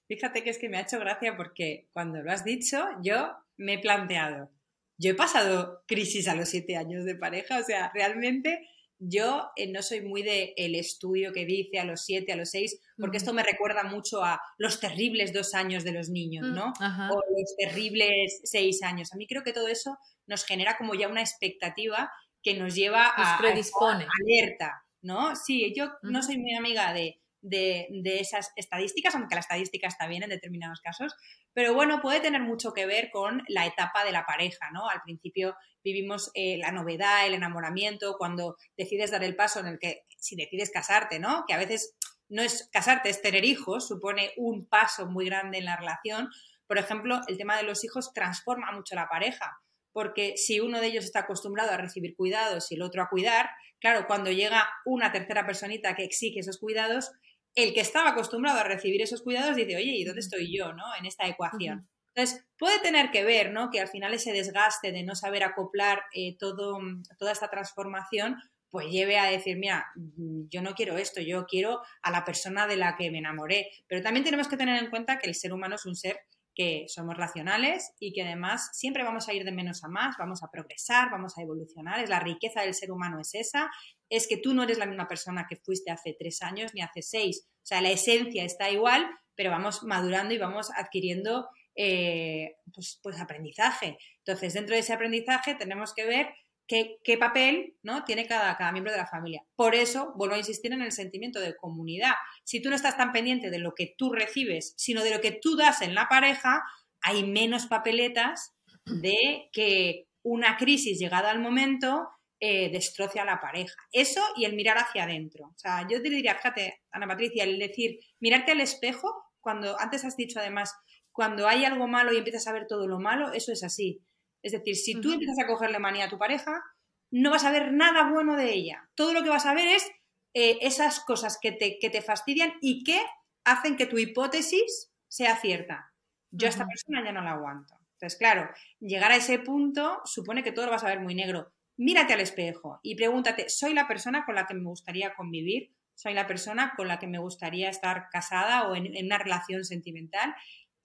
Fíjate 0.08 0.44
que 0.44 0.52
es 0.52 0.60
que 0.60 0.70
me 0.70 0.78
ha 0.78 0.82
hecho 0.82 1.00
gracia 1.00 1.36
porque 1.36 1.90
cuando 1.92 2.22
lo 2.22 2.32
has 2.32 2.46
dicho, 2.46 2.86
yo 3.02 3.36
me 3.58 3.74
he 3.74 3.80
planteado, 3.80 4.52
yo 4.98 5.12
he 5.12 5.16
pasado 5.16 5.84
crisis 5.88 6.28
a 6.28 6.36
los 6.36 6.50
siete 6.50 6.78
años 6.78 7.04
de 7.04 7.16
pareja, 7.16 7.60
o 7.60 7.64
sea, 7.64 7.92
realmente 7.94 8.70
yo 9.00 9.50
eh, 9.56 9.72
no 9.72 9.82
soy 9.82 10.02
muy 10.02 10.24
de 10.24 10.54
el 10.58 10.76
estudio 10.76 11.34
que 11.34 11.46
dice 11.46 11.80
a 11.80 11.86
los 11.86 12.06
siete, 12.06 12.32
a 12.32 12.36
los 12.36 12.50
seis, 12.52 12.80
porque 12.98 13.18
esto 13.18 13.34
me 13.34 13.44
recuerda 13.44 13.84
mucho 13.84 14.24
a 14.24 14.40
los 14.58 14.80
terribles 14.80 15.34
dos 15.34 15.54
años 15.54 15.84
de 15.84 15.92
los 15.92 16.10
niños, 16.10 16.48
¿no? 16.48 16.74
O 16.80 17.16
los 17.16 17.56
terribles 17.58 18.42
seis 18.44 18.82
años. 18.84 19.12
A 19.14 19.18
mí 19.18 19.28
creo 19.28 19.44
que 19.44 19.54
todo 19.54 19.68
eso 19.68 19.98
nos 20.28 20.46
genera 20.46 20.78
como 20.78 20.96
ya 20.96 21.08
una 21.08 21.22
expectativa 21.22 22.12
que 22.42 22.54
nos 22.54 22.76
lleva 22.76 23.08
a, 23.08 23.38
predispone. 23.38 24.08
alerta, 24.24 24.86
¿no? 25.02 25.36
Sí, 25.36 25.74
yo 25.76 25.90
no 26.04 26.22
soy 26.22 26.38
muy 26.38 26.54
amiga 26.54 26.94
de, 26.94 27.20
de, 27.46 28.20
esas 28.20 28.52
estadísticas, 28.56 29.16
aunque 29.16 29.36
la 29.36 29.42
estadística 29.42 29.88
está 29.88 30.08
bien 30.08 30.24
en 30.24 30.30
determinados 30.30 30.82
casos, 30.82 31.14
pero 31.54 31.74
bueno, 31.74 32.02
puede 32.02 32.20
tener 32.20 32.42
mucho 32.42 32.74
que 32.74 32.86
ver 32.86 33.10
con 33.12 33.44
la 33.48 33.66
etapa 33.66 34.04
de 34.04 34.12
la 34.12 34.26
pareja, 34.26 34.72
¿no? 34.72 34.90
Al 34.90 35.02
principio 35.04 35.56
vivimos 35.84 36.32
eh, 36.34 36.58
la 36.58 36.72
novedad, 36.72 37.26
el 37.26 37.36
enamoramiento, 37.36 38.16
cuando 38.18 38.58
decides 38.78 39.12
dar 39.12 39.24
el 39.24 39.36
paso 39.36 39.60
en 39.60 39.68
el 39.68 39.80
que, 39.80 40.04
si 40.18 40.36
decides 40.36 40.72
casarte, 40.72 41.20
¿no? 41.20 41.46
Que 41.48 41.54
a 41.54 41.58
veces 41.58 41.96
no 42.30 42.42
es 42.42 42.68
casarte, 42.72 43.10
es 43.10 43.22
tener 43.22 43.46
hijos, 43.46 43.88
supone 43.88 44.32
un 44.38 44.66
paso 44.68 45.06
muy 45.06 45.26
grande 45.26 45.60
en 45.60 45.66
la 45.66 45.76
relación. 45.76 46.30
Por 46.68 46.80
ejemplo, 46.80 47.22
el 47.28 47.38
tema 47.38 47.58
de 47.58 47.64
los 47.64 47.84
hijos 47.84 48.12
transforma 48.14 48.72
mucho 48.72 48.96
la 48.96 49.08
pareja, 49.08 49.60
porque 49.94 50.36
si 50.36 50.60
uno 50.60 50.82
de 50.82 50.88
ellos 50.88 51.06
está 51.06 51.20
acostumbrado 51.20 51.72
a 51.72 51.78
recibir 51.78 52.16
cuidados 52.16 52.72
y 52.72 52.76
el 52.76 52.82
otro 52.82 53.04
a 53.04 53.10
cuidar, 53.10 53.52
claro, 53.80 54.08
cuando 54.08 54.32
llega 54.32 54.68
una 54.84 55.12
tercera 55.12 55.46
personita 55.46 55.96
que 55.96 56.04
exige 56.04 56.40
esos 56.40 56.58
cuidados, 56.58 57.12
el 57.56 57.74
que 57.74 57.82
estaba 57.82 58.10
acostumbrado 58.10 58.60
a 58.60 58.64
recibir 58.64 59.02
esos 59.02 59.22
cuidados 59.22 59.56
dice, 59.56 59.76
oye, 59.76 59.96
¿y 59.96 60.04
dónde 60.04 60.20
estoy 60.20 60.56
yo, 60.56 60.74
no? 60.74 60.84
En 61.00 61.06
esta 61.06 61.26
ecuación. 61.28 61.88
Entonces, 62.14 62.46
puede 62.58 62.80
tener 62.80 63.12
que 63.12 63.24
ver, 63.24 63.52
¿no? 63.52 63.70
Que 63.70 63.82
al 63.82 63.88
final 63.88 64.14
ese 64.14 64.32
desgaste 64.32 64.92
de 64.92 65.04
no 65.04 65.16
saber 65.16 65.44
acoplar 65.44 66.04
eh, 66.14 66.38
todo, 66.38 66.80
toda 67.18 67.32
esta 67.32 67.50
transformación, 67.50 68.38
pues 68.70 68.88
lleve 68.88 69.18
a 69.18 69.30
decir, 69.30 69.58
mira, 69.58 69.86
mm, 69.96 70.48
yo 70.50 70.62
no 70.62 70.76
quiero 70.76 70.98
esto, 70.98 71.22
yo 71.22 71.46
quiero 71.46 71.82
a 72.02 72.12
la 72.12 72.24
persona 72.24 72.68
de 72.68 72.78
la 72.78 72.96
que 72.98 73.12
me 73.12 73.20
enamoré. 73.20 73.70
Pero 73.88 74.02
también 74.02 74.24
tenemos 74.24 74.48
que 74.48 74.58
tener 74.58 74.82
en 74.82 74.90
cuenta 74.90 75.18
que 75.18 75.28
el 75.28 75.36
ser 75.36 75.54
humano 75.54 75.76
es 75.76 75.86
un 75.86 75.96
ser 75.96 76.20
que 76.56 76.86
somos 76.88 77.18
racionales 77.18 77.92
y 78.00 78.14
que 78.14 78.24
además 78.24 78.70
siempre 78.74 79.04
vamos 79.04 79.28
a 79.28 79.34
ir 79.34 79.44
de 79.44 79.52
menos 79.52 79.84
a 79.84 79.90
más, 79.90 80.16
vamos 80.18 80.42
a 80.42 80.50
progresar, 80.50 81.12
vamos 81.12 81.38
a 81.38 81.42
evolucionar. 81.42 82.00
Es 82.00 82.10
la 82.10 82.20
riqueza 82.20 82.62
del 82.62 82.74
ser 82.74 82.92
humano 82.92 83.20
es 83.20 83.36
esa, 83.36 83.70
es 84.10 84.28
que 84.28 84.38
tú 84.38 84.54
no 84.54 84.64
eres 84.64 84.78
la 84.78 84.86
misma 84.86 85.08
persona 85.08 85.46
que 85.50 85.58
fuiste 85.58 85.92
hace 85.92 86.16
tres 86.18 86.42
años 86.42 86.74
ni 86.74 86.82
hace 86.82 87.02
seis. 87.02 87.48
O 87.58 87.66
sea, 87.66 87.82
la 87.82 87.92
esencia 87.92 88.44
está 88.44 88.70
igual, 88.70 89.06
pero 89.36 89.52
vamos 89.52 89.84
madurando 89.84 90.34
y 90.34 90.38
vamos 90.38 90.70
adquiriendo 90.76 91.48
eh, 91.76 92.56
pues, 92.74 93.00
pues, 93.04 93.20
aprendizaje. 93.20 93.98
Entonces, 94.20 94.54
dentro 94.54 94.76
de 94.76 94.80
ese 94.80 94.94
aprendizaje 94.94 95.56
tenemos 95.56 95.94
que 95.94 96.06
ver 96.06 96.30
qué, 96.68 97.18
papel 97.20 97.76
¿no? 97.84 98.04
tiene 98.04 98.28
cada, 98.28 98.56
cada, 98.58 98.72
miembro 98.72 98.92
de 98.92 98.98
la 98.98 99.08
familia. 99.08 99.44
Por 99.56 99.76
eso, 99.76 100.14
vuelvo 100.16 100.36
a 100.36 100.40
insistir 100.40 100.74
en 100.74 100.82
el 100.82 100.92
sentimiento 100.92 101.40
de 101.40 101.56
comunidad. 101.56 102.14
Si 102.44 102.62
tú 102.62 102.70
no 102.70 102.76
estás 102.76 102.98
tan 102.98 103.12
pendiente 103.12 103.50
de 103.50 103.60
lo 103.60 103.74
que 103.74 103.94
tú 103.98 104.12
recibes, 104.12 104.74
sino 104.78 105.04
de 105.04 105.12
lo 105.12 105.22
que 105.22 105.32
tú 105.32 105.56
das 105.56 105.82
en 105.82 105.96
la 105.96 106.08
pareja, 106.08 106.64
hay 107.02 107.24
menos 107.24 107.68
papeletas 107.68 108.56
de 108.86 109.50
que 109.52 110.08
una 110.24 110.58
crisis 110.58 111.00
llegada 111.00 111.32
al 111.32 111.40
momento 111.40 112.10
eh, 112.40 112.70
destroce 112.72 113.20
a 113.20 113.26
la 113.26 113.40
pareja. 113.40 113.76
Eso 113.92 114.22
y 114.36 114.46
el 114.46 114.56
mirar 114.56 114.78
hacia 114.78 115.04
adentro. 115.04 115.48
O 115.48 115.58
sea, 115.58 115.88
yo 115.90 116.02
te 116.02 116.10
diría, 116.10 116.36
fíjate, 116.36 116.82
Ana 116.92 117.08
Patricia, 117.08 117.44
el 117.44 117.60
decir, 117.60 118.00
mirarte 118.20 118.52
al 118.52 118.62
espejo, 118.62 119.14
cuando 119.40 119.80
antes 119.80 120.04
has 120.04 120.18
dicho 120.18 120.40
además, 120.40 120.74
cuando 121.12 121.48
hay 121.48 121.64
algo 121.64 121.88
malo 121.88 122.12
y 122.12 122.18
empiezas 122.18 122.48
a 122.48 122.52
ver 122.52 122.68
todo 122.68 122.88
lo 122.88 123.00
malo, 123.00 123.32
eso 123.32 123.52
es 123.52 123.64
así. 123.64 124.02
Es 124.46 124.52
decir, 124.52 124.76
si 124.76 125.02
tú 125.02 125.12
empiezas 125.12 125.40
a 125.40 125.48
cogerle 125.48 125.80
manía 125.80 126.06
a 126.06 126.10
tu 126.10 126.20
pareja, 126.20 126.64
no 127.10 127.32
vas 127.32 127.46
a 127.46 127.52
ver 127.52 127.74
nada 127.74 128.12
bueno 128.12 128.36
de 128.36 128.54
ella. 128.54 128.88
Todo 128.94 129.12
lo 129.12 129.24
que 129.24 129.30
vas 129.30 129.48
a 129.48 129.56
ver 129.56 129.68
es 129.70 129.92
eh, 130.36 130.60
esas 130.62 131.00
cosas 131.00 131.40
que 131.42 131.52
te, 131.52 131.80
que 131.80 131.90
te, 131.90 132.04
fastidian 132.04 132.54
y 132.62 132.84
que 132.84 133.02
hacen 133.44 133.76
que 133.76 133.88
tu 133.88 133.98
hipótesis 133.98 134.94
sea 135.08 135.36
cierta. 135.38 135.92
Yo 136.30 136.46
a 136.46 136.52
esta 136.52 136.68
persona 136.68 137.04
ya 137.04 137.12
no 137.12 137.24
la 137.24 137.32
aguanto. 137.32 137.74
Entonces, 137.94 138.20
claro, 138.20 138.48
llegar 138.80 139.12
a 139.12 139.16
ese 139.16 139.40
punto 139.40 140.02
supone 140.06 140.44
que 140.44 140.52
todo 140.52 140.66
lo 140.66 140.72
vas 140.72 140.84
a 140.84 140.90
ver 140.90 141.00
muy 141.00 141.16
negro. 141.16 141.52
Mírate 141.76 142.14
al 142.14 142.20
espejo 142.20 142.80
y 142.84 142.94
pregúntate, 142.94 143.50
¿soy 143.50 143.74
la 143.74 143.88
persona 143.88 144.26
con 144.26 144.36
la 144.36 144.46
que 144.46 144.54
me 144.54 144.66
gustaría 144.66 145.16
convivir? 145.16 145.74
¿Soy 145.96 146.14
la 146.14 146.28
persona 146.28 146.74
con 146.78 146.88
la 146.88 147.00
que 147.00 147.08
me 147.08 147.18
gustaría 147.18 147.68
estar 147.68 148.10
casada 148.12 148.68
o 148.68 148.76
en 148.76 149.06
una 149.06 149.18
relación 149.18 149.66
sentimental? 149.66 150.36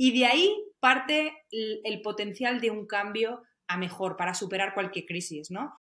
Y 0.03 0.13
de 0.13 0.25
ahí 0.25 0.57
parte 0.81 1.31
el, 1.85 2.01
potencial 2.01 2.59
de 2.59 2.71
un 2.71 2.87
cambio 2.87 3.43
a 3.69 3.77
mejor 3.77 4.17
para 4.17 4.33
superar 4.33 4.73
cualquier 4.73 5.05
crisis, 5.05 5.51
¿no? 5.51 5.75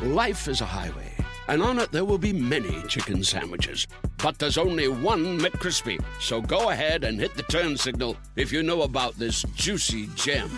Life 0.00 0.50
is 0.50 0.60
a 0.60 0.66
highway, 0.66 1.14
and 1.46 1.62
on 1.62 1.78
it 1.78 1.92
there 1.92 2.02
will 2.02 2.18
be 2.18 2.32
many 2.32 2.82
chicken 2.88 3.22
sandwiches. 3.22 3.86
But 4.20 4.40
there's 4.40 4.58
only 4.58 4.88
one 4.88 5.38
McCrispy. 5.38 6.02
So 6.18 6.40
go 6.40 6.70
ahead 6.70 7.04
and 7.04 7.20
hit 7.20 7.36
the 7.36 7.44
turn 7.44 7.76
signal 7.76 8.16
if 8.34 8.50
you 8.50 8.64
know 8.64 8.82
about 8.82 9.16
this 9.20 9.44
juicy 9.54 10.08
gem 10.16 10.50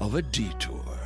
of 0.00 0.16
a 0.16 0.22
detour. 0.22 1.05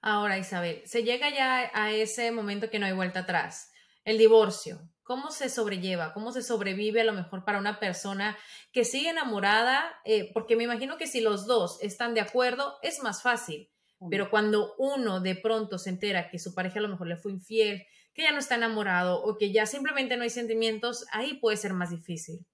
Ahora, 0.00 0.38
Isabel, 0.38 0.82
se 0.84 1.02
llega 1.02 1.28
ya 1.30 1.70
a 1.74 1.92
ese 1.92 2.30
momento 2.30 2.70
que 2.70 2.78
no 2.78 2.86
hay 2.86 2.92
vuelta 2.92 3.20
atrás, 3.20 3.72
el 4.04 4.18
divorcio. 4.18 4.80
¿Cómo 5.02 5.30
se 5.30 5.48
sobrelleva? 5.48 6.12
¿Cómo 6.12 6.32
se 6.32 6.42
sobrevive 6.42 7.00
a 7.00 7.04
lo 7.04 7.14
mejor 7.14 7.44
para 7.44 7.58
una 7.58 7.80
persona 7.80 8.36
que 8.72 8.84
sigue 8.84 9.08
enamorada? 9.08 9.82
Eh, 10.04 10.30
porque 10.34 10.54
me 10.54 10.64
imagino 10.64 10.98
que 10.98 11.06
si 11.06 11.20
los 11.20 11.46
dos 11.46 11.78
están 11.82 12.14
de 12.14 12.20
acuerdo, 12.20 12.76
es 12.82 13.02
más 13.02 13.22
fácil. 13.22 13.70
Pero 14.10 14.30
cuando 14.30 14.76
uno 14.78 15.20
de 15.20 15.34
pronto 15.34 15.76
se 15.76 15.90
entera 15.90 16.30
que 16.30 16.38
su 16.38 16.54
pareja 16.54 16.78
a 16.78 16.82
lo 16.82 16.88
mejor 16.88 17.08
le 17.08 17.16
fue 17.16 17.32
infiel, 17.32 17.84
que 18.14 18.22
ya 18.22 18.30
no 18.32 18.38
está 18.38 18.54
enamorado 18.54 19.20
o 19.20 19.36
que 19.36 19.50
ya 19.50 19.66
simplemente 19.66 20.16
no 20.16 20.22
hay 20.22 20.30
sentimientos, 20.30 21.04
ahí 21.10 21.34
puede 21.40 21.56
ser 21.56 21.72
más 21.72 21.90
difícil. 21.90 22.46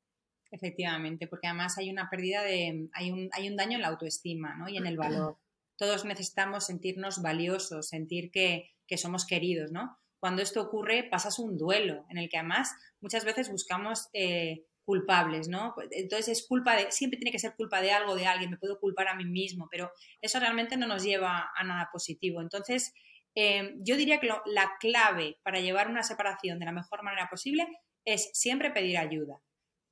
Efectivamente, 0.51 1.27
porque 1.27 1.49
además 1.49 1.77
hay 1.77 1.91
una 1.91 2.09
pérdida 2.09 2.43
de, 2.43 2.89
hay 2.95 3.11
un, 3.11 3.29
hay 3.33 3.49
un 3.49 3.57
daño 3.57 3.77
en 3.77 3.83
la 3.83 3.89
autoestima 3.89 4.55
¿no? 4.57 4.69
y 4.69 4.79
en 4.79 4.87
el 4.87 4.97
valor 4.97 5.37
todos 5.77 6.05
necesitamos 6.05 6.67
sentirnos 6.67 7.23
valiosos, 7.23 7.89
sentir 7.89 8.31
que, 8.31 8.71
somos 8.97 9.27
queridos, 9.27 9.73
¿no? 9.73 9.99
Cuando 10.21 10.41
esto 10.41 10.63
ocurre, 10.63 11.09
pasas 11.11 11.39
un 11.39 11.59
duelo 11.59 12.07
en 12.11 12.19
el 12.19 12.29
que 12.29 12.39
además 12.39 12.73
muchas 13.01 13.25
veces 13.25 13.51
buscamos 13.51 14.09
eh, 14.13 14.65
culpables, 14.85 15.49
¿no? 15.49 15.75
Entonces 15.91 16.29
es 16.29 16.47
culpa 16.47 16.77
de, 16.77 16.93
siempre 16.93 17.19
tiene 17.19 17.33
que 17.33 17.39
ser 17.39 17.55
culpa 17.57 17.81
de 17.81 17.91
algo, 17.91 18.15
de 18.15 18.27
alguien, 18.27 18.51
me 18.51 18.57
puedo 18.57 18.79
culpar 18.79 19.09
a 19.09 19.17
mí 19.17 19.25
mismo, 19.25 19.69
pero 19.71 19.91
eso 20.21 20.39
realmente 20.39 20.77
no 20.77 20.87
nos 20.87 21.03
lleva 21.03 21.51
a 21.57 21.65
nada 21.65 21.89
positivo. 21.93 22.41
Entonces, 22.41 22.93
eh, 23.35 23.75
yo 23.81 23.97
diría 23.97 24.21
que 24.21 24.29
la 24.29 24.73
clave 24.79 25.39
para 25.43 25.61
llevar 25.61 25.89
una 25.89 26.05
separación 26.05 26.59
de 26.59 26.67
la 26.67 26.73
mejor 26.73 27.03
manera 27.03 27.29
posible 27.29 27.67
es 28.05 28.31
siempre 28.33 28.71
pedir 28.71 28.97
ayuda 28.97 29.41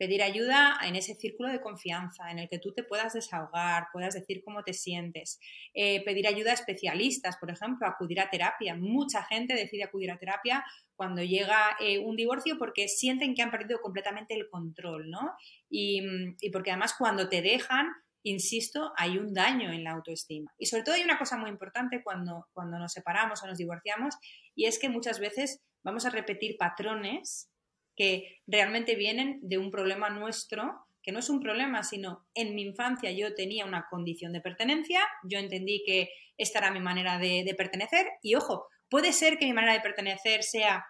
pedir 0.02 0.20
ayuda 0.20 0.80
en 0.82 0.96
ese 0.96 1.14
círculo 1.14 1.48
de 1.48 1.60
confianza 1.60 2.28
en 2.32 2.40
el 2.40 2.48
que 2.48 2.58
tú 2.58 2.72
te 2.72 2.82
puedas 2.82 3.12
desahogar, 3.12 3.86
puedas 3.92 4.14
decir 4.14 4.42
cómo 4.44 4.64
te 4.64 4.72
sientes, 4.72 5.38
eh, 5.74 6.04
pedir 6.04 6.26
ayuda 6.26 6.50
a 6.50 6.54
especialistas, 6.54 7.36
por 7.36 7.52
ejemplo, 7.52 7.86
acudir 7.86 8.18
a 8.18 8.28
terapia. 8.28 8.74
Mucha 8.74 9.22
gente 9.22 9.54
decide 9.54 9.84
acudir 9.84 10.10
a 10.10 10.18
terapia 10.18 10.64
cuando 10.96 11.22
llega 11.22 11.76
eh, 11.78 12.00
un 12.00 12.16
divorcio 12.16 12.58
porque 12.58 12.88
sienten 12.88 13.36
que 13.36 13.42
han 13.42 13.52
perdido 13.52 13.80
completamente 13.80 14.34
el 14.34 14.48
control, 14.50 15.08
¿no? 15.08 15.36
Y, 15.70 16.02
porque 16.50 16.72
además 16.72 16.96
cuando 16.98 17.28
te 17.28 17.40
dejan, 17.40 17.86
insisto, 18.24 18.92
hay 18.96 19.18
un 19.18 19.32
daño 19.32 19.70
en 19.70 19.84
la 19.84 19.92
autoestima. 19.92 20.52
Y 20.58 20.66
sobre 20.66 20.82
todo 20.82 20.96
hay 20.96 21.04
una 21.04 21.16
cosa 21.16 21.36
muy 21.36 21.48
importante 21.48 22.02
cuando, 22.02 22.48
cuando 22.52 22.76
nos 22.80 22.92
separamos 22.92 23.40
o 23.40 23.46
nos 23.46 23.58
divorciamos 23.58 24.16
y 24.56 24.64
es 24.64 24.80
que 24.80 24.88
muchas 24.88 25.20
veces 25.20 25.62
vamos 25.84 26.06
a 26.06 26.10
repetir 26.10 26.56
patrones 26.58 27.51
que 27.96 28.40
realmente 28.46 28.94
vienen 28.94 29.38
de 29.42 29.58
un 29.58 29.70
problema 29.70 30.10
nuestro, 30.10 30.86
que 31.02 31.12
no 31.12 31.18
es 31.18 31.28
un 31.28 31.40
problema, 31.40 31.82
sino 31.82 32.26
en 32.34 32.54
mi 32.54 32.62
infancia 32.62 33.10
yo 33.10 33.34
tenía 33.34 33.66
una 33.66 33.86
condición 33.90 34.32
de 34.32 34.40
pertenencia, 34.40 35.00
yo 35.24 35.38
entendí 35.38 35.82
que 35.84 36.10
esta 36.36 36.60
era 36.60 36.70
mi 36.70 36.80
manera 36.80 37.18
de, 37.18 37.52
pertenecer 37.56 38.06
y 38.22 38.34
ojo, 38.36 38.66
puede 38.88 39.12
ser 39.12 39.38
que 39.38 39.46
mi 39.46 39.52
manera 39.52 39.74
de 39.74 39.80
pertenecer 39.80 40.42
sea 40.42 40.84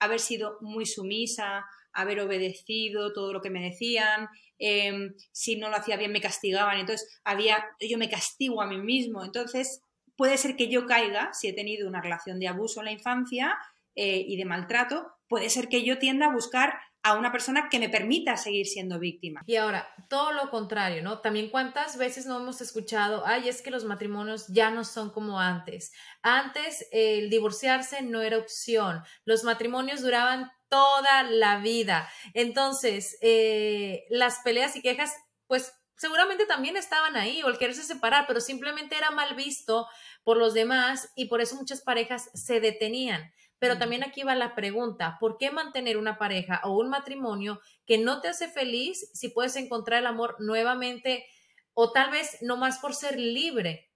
haber 0.00 0.20
sido 0.20 0.58
muy 0.60 0.86
sumisa, 0.86 1.64
haber 1.92 2.20
obedecido 2.20 3.12
todo 3.12 3.32
lo 3.32 3.40
que 3.40 3.50
me 3.50 3.62
decían, 3.62 4.28
em, 4.58 5.14
si 5.32 5.56
no 5.56 5.68
lo 5.68 5.76
hacía 5.76 5.96
bien 5.96 6.12
me 6.12 6.20
castigaban, 6.20 6.78
entonces 6.78 7.20
había, 7.24 7.64
yo 7.80 7.98
me 7.98 8.08
castigo 8.08 8.62
a 8.62 8.66
mí 8.66 8.78
mismo, 8.78 9.24
entonces 9.24 9.82
puede 10.16 10.36
ser 10.38 10.56
que 10.56 10.68
yo 10.68 10.86
caiga, 10.86 11.32
si 11.32 11.48
he 11.48 11.52
tenido 11.52 11.88
una 11.88 12.00
relación 12.00 12.38
de 12.38 12.48
abuso 12.48 12.80
en 12.80 12.86
la 12.86 12.92
infancia, 12.92 13.58
eh, 14.00 14.24
y 14.28 14.36
de 14.36 14.44
maltrato, 14.44 15.10
puede 15.28 15.50
ser 15.50 15.68
que 15.68 15.84
yo 15.84 15.98
tienda 15.98 16.26
a 16.26 16.32
buscar 16.32 16.74
a 17.02 17.16
una 17.16 17.30
persona 17.30 17.68
que 17.70 17.78
me 17.78 17.88
permita 17.88 18.36
seguir 18.36 18.66
siendo 18.66 18.98
víctima. 18.98 19.42
Y 19.46 19.56
ahora, 19.56 19.88
todo 20.08 20.32
lo 20.32 20.50
contrario, 20.50 21.02
¿no? 21.02 21.20
También 21.20 21.50
cuántas 21.50 21.96
veces 21.96 22.26
no 22.26 22.38
hemos 22.38 22.60
escuchado, 22.60 23.24
ay, 23.24 23.48
es 23.48 23.62
que 23.62 23.70
los 23.70 23.84
matrimonios 23.84 24.46
ya 24.48 24.70
no 24.70 24.84
son 24.84 25.10
como 25.10 25.38
antes. 25.38 25.92
Antes 26.22 26.88
el 26.90 27.30
divorciarse 27.30 28.02
no 28.02 28.22
era 28.22 28.38
opción, 28.38 29.02
los 29.24 29.44
matrimonios 29.44 30.02
duraban 30.02 30.50
toda 30.68 31.22
la 31.22 31.58
vida. 31.58 32.08
Entonces, 32.34 33.16
eh, 33.22 34.04
las 34.10 34.40
peleas 34.40 34.76
y 34.76 34.82
quejas, 34.82 35.14
pues 35.46 35.72
seguramente 35.96 36.46
también 36.46 36.76
estaban 36.76 37.16
ahí 37.16 37.42
o 37.42 37.48
el 37.48 37.58
quererse 37.58 37.82
separar, 37.82 38.26
pero 38.26 38.40
simplemente 38.40 38.96
era 38.96 39.10
mal 39.10 39.34
visto 39.34 39.86
por 40.24 40.36
los 40.36 40.54
demás 40.54 41.10
y 41.16 41.26
por 41.26 41.40
eso 41.40 41.56
muchas 41.56 41.80
parejas 41.80 42.30
se 42.34 42.60
detenían. 42.60 43.32
Pero 43.58 43.78
también 43.78 44.04
aquí 44.04 44.22
va 44.22 44.34
la 44.34 44.54
pregunta, 44.54 45.16
¿por 45.18 45.36
qué 45.36 45.50
mantener 45.50 45.96
una 45.96 46.18
pareja 46.18 46.60
o 46.64 46.78
un 46.78 46.88
matrimonio 46.88 47.60
que 47.86 47.98
no 47.98 48.20
te 48.20 48.28
hace 48.28 48.48
feliz 48.48 49.10
si 49.14 49.30
puedes 49.30 49.56
encontrar 49.56 50.00
el 50.00 50.06
amor 50.06 50.36
nuevamente 50.38 51.26
o 51.74 51.92
tal 51.92 52.10
vez 52.10 52.38
no 52.40 52.56
más 52.56 52.78
por 52.78 52.94
ser 52.94 53.18
libre? 53.18 53.90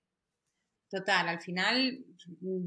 Total, 0.91 1.29
al 1.29 1.41
final 1.41 2.05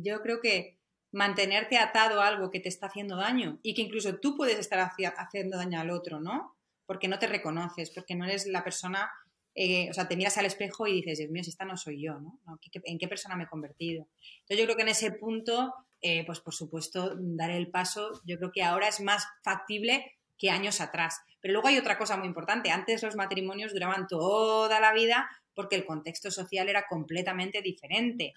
yo 0.01 0.21
creo 0.21 0.41
que 0.41 0.79
mantenerte 1.11 1.77
atado 1.77 2.21
a 2.21 2.27
algo 2.27 2.51
que 2.51 2.59
te 2.59 2.69
está 2.69 2.87
haciendo 2.87 3.15
daño 3.15 3.59
y 3.63 3.73
que 3.73 3.81
incluso 3.81 4.17
tú 4.19 4.35
puedes 4.35 4.59
estar 4.59 4.79
haciendo 4.79 5.57
daño 5.57 5.79
al 5.79 5.89
otro, 5.89 6.19
¿no? 6.19 6.57
Porque 6.85 7.07
no 7.07 7.19
te 7.19 7.27
reconoces, 7.27 7.89
porque 7.89 8.15
no 8.15 8.25
eres 8.25 8.47
la 8.47 8.63
persona, 8.63 9.09
eh, 9.55 9.89
o 9.89 9.93
sea, 9.93 10.07
te 10.07 10.17
miras 10.17 10.37
al 10.37 10.45
espejo 10.45 10.85
y 10.85 10.93
dices, 10.93 11.17
Dios 11.17 11.31
mío, 11.31 11.43
si 11.43 11.49
esta 11.49 11.65
no 11.65 11.77
soy 11.77 12.03
yo, 12.03 12.19
¿no? 12.19 12.39
¿En 12.83 12.97
qué 12.99 13.07
persona 13.07 13.35
me 13.35 13.45
he 13.45 13.47
convertido? 13.47 14.07
Entonces 14.41 14.57
yo 14.59 14.65
creo 14.65 14.75
que 14.75 14.83
en 14.83 14.89
ese 14.89 15.11
punto 15.11 15.73
eh, 16.07 16.23
pues 16.23 16.39
por 16.39 16.53
supuesto, 16.53 17.15
dar 17.17 17.49
el 17.49 17.71
paso, 17.71 18.21
yo 18.25 18.37
creo 18.37 18.51
que 18.51 18.61
ahora 18.61 18.87
es 18.87 19.01
más 19.01 19.25
factible 19.43 20.13
que 20.37 20.51
años 20.51 20.79
atrás. 20.79 21.19
Pero 21.41 21.53
luego 21.53 21.67
hay 21.67 21.79
otra 21.79 21.97
cosa 21.97 22.15
muy 22.15 22.27
importante. 22.27 22.69
Antes 22.69 23.01
los 23.01 23.15
matrimonios 23.15 23.73
duraban 23.73 24.05
toda 24.05 24.79
la 24.79 24.93
vida 24.93 25.27
porque 25.55 25.75
el 25.75 25.83
contexto 25.83 26.29
social 26.29 26.69
era 26.69 26.85
completamente 26.87 27.63
diferente. 27.63 28.33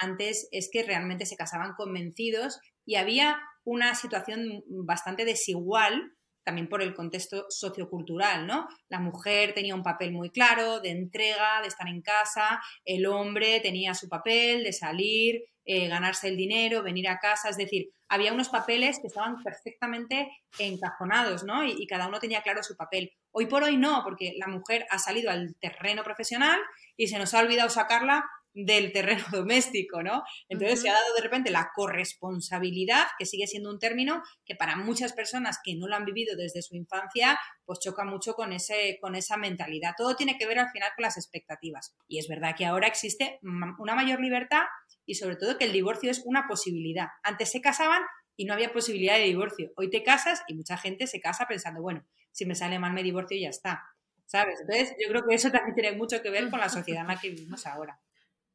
antes 0.00 0.46
es 0.52 0.70
que 0.70 0.84
realmente 0.84 1.26
se 1.26 1.34
casaban 1.34 1.72
convencidos 1.74 2.60
y 2.86 2.94
había 2.94 3.40
una 3.64 3.96
situación 3.96 4.62
bastante 4.68 5.24
desigual 5.24 6.12
también 6.44 6.68
por 6.68 6.82
el 6.82 6.94
contexto 6.94 7.46
sociocultural, 7.48 8.46
¿no? 8.46 8.68
La 8.88 9.00
mujer 9.00 9.54
tenía 9.54 9.74
un 9.74 9.82
papel 9.82 10.12
muy 10.12 10.30
claro 10.30 10.80
de 10.80 10.90
entrega, 10.90 11.60
de 11.62 11.68
estar 11.68 11.88
en 11.88 12.02
casa, 12.02 12.60
el 12.84 13.06
hombre 13.06 13.60
tenía 13.60 13.94
su 13.94 14.08
papel 14.08 14.64
de 14.64 14.72
salir, 14.72 15.44
eh, 15.64 15.88
ganarse 15.88 16.28
el 16.28 16.36
dinero, 16.36 16.82
venir 16.82 17.08
a 17.08 17.18
casa, 17.18 17.48
es 17.48 17.56
decir, 17.56 17.90
había 18.08 18.32
unos 18.32 18.48
papeles 18.48 18.98
que 18.98 19.06
estaban 19.06 19.42
perfectamente 19.42 20.28
encajonados, 20.58 21.44
¿no? 21.44 21.64
Y, 21.64 21.76
y, 21.78 21.86
cada 21.86 22.08
uno 22.08 22.18
tenía 22.18 22.42
claro 22.42 22.62
su 22.62 22.76
papel. 22.76 23.12
Hoy 23.30 23.46
por 23.46 23.62
hoy 23.62 23.76
no, 23.76 24.02
porque 24.02 24.34
la 24.36 24.48
mujer 24.48 24.84
ha 24.90 24.98
salido 24.98 25.30
al 25.30 25.54
terreno 25.60 26.02
profesional 26.02 26.58
y 26.96 27.06
se 27.06 27.18
nos 27.18 27.34
ha 27.34 27.40
olvidado 27.40 27.68
sacarla 27.70 28.24
del 28.54 28.92
terreno 28.92 29.24
doméstico, 29.32 30.02
¿no? 30.02 30.22
Entonces 30.48 30.82
se 30.82 30.88
ha 30.88 30.94
dado 30.94 31.14
de 31.14 31.22
repente 31.22 31.50
la 31.50 31.70
corresponsabilidad, 31.74 33.06
que 33.18 33.26
sigue 33.26 33.46
siendo 33.46 33.70
un 33.70 33.78
término 33.78 34.22
que 34.44 34.54
para 34.54 34.76
muchas 34.76 35.12
personas 35.12 35.58
que 35.62 35.74
no 35.76 35.86
lo 35.86 35.96
han 35.96 36.04
vivido 36.04 36.36
desde 36.36 36.62
su 36.62 36.76
infancia, 36.76 37.38
pues 37.64 37.80
choca 37.80 38.04
mucho 38.04 38.34
con, 38.34 38.52
ese, 38.52 38.98
con 39.00 39.14
esa 39.14 39.36
mentalidad. 39.36 39.94
Todo 39.96 40.16
tiene 40.16 40.38
que 40.38 40.46
ver 40.46 40.58
al 40.58 40.70
final 40.70 40.90
con 40.96 41.02
las 41.02 41.16
expectativas. 41.16 41.94
Y 42.08 42.18
es 42.18 42.28
verdad 42.28 42.54
que 42.56 42.66
ahora 42.66 42.86
existe 42.86 43.38
una 43.42 43.94
mayor 43.94 44.20
libertad 44.20 44.64
y 45.06 45.14
sobre 45.14 45.36
todo 45.36 45.58
que 45.58 45.64
el 45.64 45.72
divorcio 45.72 46.10
es 46.10 46.22
una 46.24 46.46
posibilidad. 46.48 47.08
Antes 47.22 47.50
se 47.50 47.60
casaban 47.60 48.02
y 48.36 48.44
no 48.44 48.54
había 48.54 48.72
posibilidad 48.72 49.16
de 49.16 49.24
divorcio. 49.24 49.70
Hoy 49.76 49.90
te 49.90 50.02
casas 50.02 50.42
y 50.48 50.54
mucha 50.54 50.76
gente 50.76 51.06
se 51.06 51.20
casa 51.20 51.46
pensando, 51.46 51.82
bueno, 51.82 52.06
si 52.32 52.46
me 52.46 52.54
sale 52.54 52.78
mal 52.78 52.92
me 52.92 53.02
divorcio 53.02 53.36
y 53.36 53.42
ya 53.42 53.50
está. 53.50 53.82
¿Sabes? 54.24 54.60
Entonces, 54.60 54.96
yo 55.02 55.08
creo 55.10 55.24
que 55.28 55.34
eso 55.34 55.50
también 55.50 55.74
tiene 55.74 55.96
mucho 55.96 56.22
que 56.22 56.30
ver 56.30 56.48
con 56.50 56.60
la 56.60 56.68
sociedad 56.68 57.02
en 57.02 57.08
la 57.08 57.20
que 57.20 57.30
vivimos 57.30 57.66
ahora. 57.66 58.00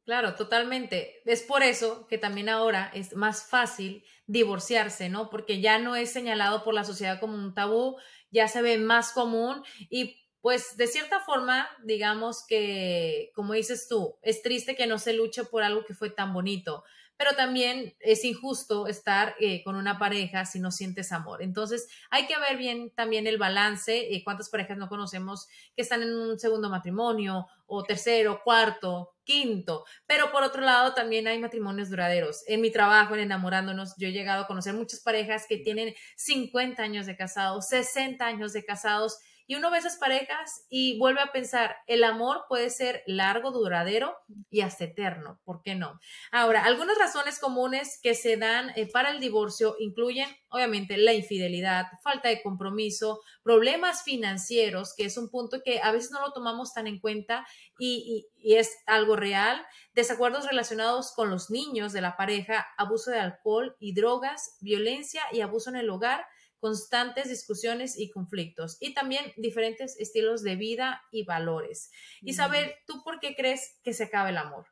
Claro, 0.06 0.36
totalmente. 0.36 1.20
Es 1.24 1.42
por 1.42 1.64
eso 1.64 2.06
que 2.06 2.16
también 2.16 2.48
ahora 2.48 2.92
es 2.94 3.16
más 3.16 3.42
fácil 3.42 4.04
divorciarse, 4.28 5.08
¿no? 5.08 5.30
Porque 5.30 5.60
ya 5.60 5.80
no 5.80 5.96
es 5.96 6.12
señalado 6.12 6.62
por 6.62 6.74
la 6.74 6.84
sociedad 6.84 7.18
como 7.18 7.34
un 7.34 7.54
tabú, 7.54 7.96
ya 8.30 8.46
se 8.46 8.62
ve 8.62 8.78
más 8.78 9.10
común 9.10 9.64
y 9.90 10.25
pues 10.46 10.76
de 10.76 10.86
cierta 10.86 11.18
forma, 11.18 11.68
digamos 11.82 12.46
que, 12.46 13.32
como 13.34 13.54
dices 13.54 13.88
tú, 13.88 14.14
es 14.22 14.42
triste 14.42 14.76
que 14.76 14.86
no 14.86 14.96
se 14.96 15.12
luche 15.12 15.42
por 15.42 15.64
algo 15.64 15.84
que 15.84 15.92
fue 15.92 16.08
tan 16.08 16.32
bonito, 16.32 16.84
pero 17.16 17.34
también 17.34 17.96
es 17.98 18.24
injusto 18.24 18.86
estar 18.86 19.34
eh, 19.40 19.64
con 19.64 19.74
una 19.74 19.98
pareja 19.98 20.44
si 20.44 20.60
no 20.60 20.70
sientes 20.70 21.10
amor. 21.10 21.42
Entonces, 21.42 21.88
hay 22.10 22.28
que 22.28 22.38
ver 22.38 22.58
bien 22.58 22.92
también 22.94 23.26
el 23.26 23.38
balance, 23.38 24.14
eh, 24.14 24.22
cuántas 24.22 24.48
parejas 24.48 24.78
no 24.78 24.88
conocemos 24.88 25.48
que 25.74 25.82
están 25.82 26.04
en 26.04 26.14
un 26.14 26.38
segundo 26.38 26.70
matrimonio 26.70 27.48
o 27.66 27.82
tercero, 27.82 28.40
cuarto, 28.44 29.16
quinto, 29.24 29.84
pero 30.06 30.30
por 30.30 30.44
otro 30.44 30.62
lado 30.62 30.94
también 30.94 31.26
hay 31.26 31.40
matrimonios 31.40 31.90
duraderos. 31.90 32.44
En 32.46 32.60
mi 32.60 32.70
trabajo, 32.70 33.14
en 33.14 33.22
enamorándonos, 33.22 33.96
yo 33.96 34.06
he 34.06 34.12
llegado 34.12 34.44
a 34.44 34.46
conocer 34.46 34.74
muchas 34.74 35.00
parejas 35.00 35.46
que 35.48 35.56
tienen 35.56 35.92
50 36.14 36.80
años 36.80 37.06
de 37.06 37.16
casados, 37.16 37.66
60 37.66 38.24
años 38.24 38.52
de 38.52 38.64
casados 38.64 39.18
y 39.46 39.54
uno 39.54 39.70
ve 39.70 39.78
esas 39.78 39.96
parejas 39.96 40.66
y 40.68 40.98
vuelve 40.98 41.20
a 41.20 41.32
pensar, 41.32 41.76
el 41.86 42.02
amor 42.04 42.44
puede 42.48 42.70
ser 42.70 43.02
largo, 43.06 43.52
duradero 43.52 44.16
y 44.50 44.62
hasta 44.62 44.84
eterno, 44.84 45.40
¿por 45.44 45.62
qué 45.62 45.74
no? 45.74 46.00
Ahora, 46.32 46.64
algunas 46.64 46.98
razones 46.98 47.38
comunes 47.38 48.00
que 48.02 48.14
se 48.14 48.36
dan 48.36 48.70
eh, 48.76 48.90
para 48.90 49.10
el 49.10 49.20
divorcio 49.20 49.76
incluyen, 49.78 50.28
obviamente, 50.48 50.96
la 50.96 51.12
infidelidad, 51.12 51.86
falta 52.02 52.28
de 52.28 52.42
compromiso, 52.42 53.20
problemas 53.42 54.02
financieros, 54.02 54.94
que 54.96 55.04
es 55.04 55.16
un 55.16 55.30
punto 55.30 55.62
que 55.64 55.80
a 55.80 55.92
veces 55.92 56.10
no 56.10 56.20
lo 56.20 56.32
tomamos 56.32 56.74
tan 56.74 56.86
en 56.86 56.98
cuenta 56.98 57.46
y, 57.78 58.26
y 58.38 58.54
es 58.56 58.76
algo 58.86 59.16
real, 59.16 59.64
desacuerdos 59.94 60.46
relacionados 60.46 61.12
con 61.12 61.30
los 61.30 61.50
niños 61.50 61.92
de 61.92 62.00
la 62.00 62.16
pareja, 62.16 62.66
abuso 62.76 63.10
de 63.10 63.20
alcohol 63.20 63.76
y 63.78 63.94
drogas, 63.94 64.56
violencia 64.60 65.22
y 65.30 65.40
abuso 65.40 65.70
en 65.70 65.76
el 65.76 65.90
hogar, 65.90 66.26
constantes 66.66 67.28
discusiones 67.28 67.96
y 67.96 68.10
conflictos 68.10 68.76
y 68.80 68.92
también 68.92 69.32
diferentes 69.36 69.96
estilos 70.00 70.42
de 70.42 70.56
vida 70.56 71.00
y 71.12 71.24
valores. 71.24 71.92
Isabel, 72.22 72.72
¿tú 72.88 73.04
por 73.04 73.20
qué 73.20 73.36
crees 73.36 73.78
que 73.84 73.92
se 73.92 74.02
acaba 74.02 74.30
el 74.30 74.36
amor? 74.36 74.66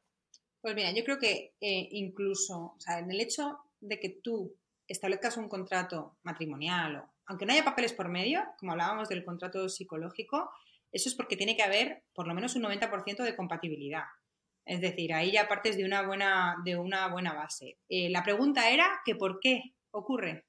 Pues 0.61 0.75
mira, 0.75 0.91
yo 0.91 1.05
creo 1.05 1.21
que 1.21 1.55
eh, 1.61 1.89
incluso, 1.93 2.75
o 2.75 2.81
sea, 2.81 2.99
en 2.99 3.13
el 3.13 3.21
hecho 3.21 3.61
de 3.79 4.01
que 4.01 4.09
tú 4.09 4.57
establezcas 4.89 5.37
un 5.37 5.49
contrato 5.49 6.19
matrimonial, 6.25 6.97
o, 6.97 7.15
aunque 7.27 7.47
no 7.47 7.53
haya 7.53 7.65
papeles 7.65 7.93
por 7.93 8.09
medio, 8.09 8.43
como 8.59 8.73
hablábamos 8.73 9.09
del 9.09 9.25
contrato 9.25 9.69
psicológico, 9.69 10.51
eso 10.91 11.09
es 11.09 11.15
porque 11.15 11.37
tiene 11.37 11.57
que 11.57 11.63
haber 11.63 12.03
por 12.13 12.27
lo 12.27 12.35
menos 12.35 12.57
un 12.57 12.65
90% 12.65 13.23
de 13.23 13.37
compatibilidad. 13.37 14.07
Es 14.65 14.81
decir, 14.81 15.15
ahí 15.15 15.31
ya 15.31 15.47
partes 15.47 15.77
de 15.77 15.85
una 15.85 16.03
buena, 16.03 16.57
de 16.65 16.77
una 16.77 17.07
buena 17.07 17.35
base. 17.35 17.79
Eh, 17.89 18.11
la 18.11 18.25
pregunta 18.25 18.69
era 18.71 19.01
que 19.05 19.15
por 19.15 19.39
qué 19.39 19.77
ocurre. 19.93 20.45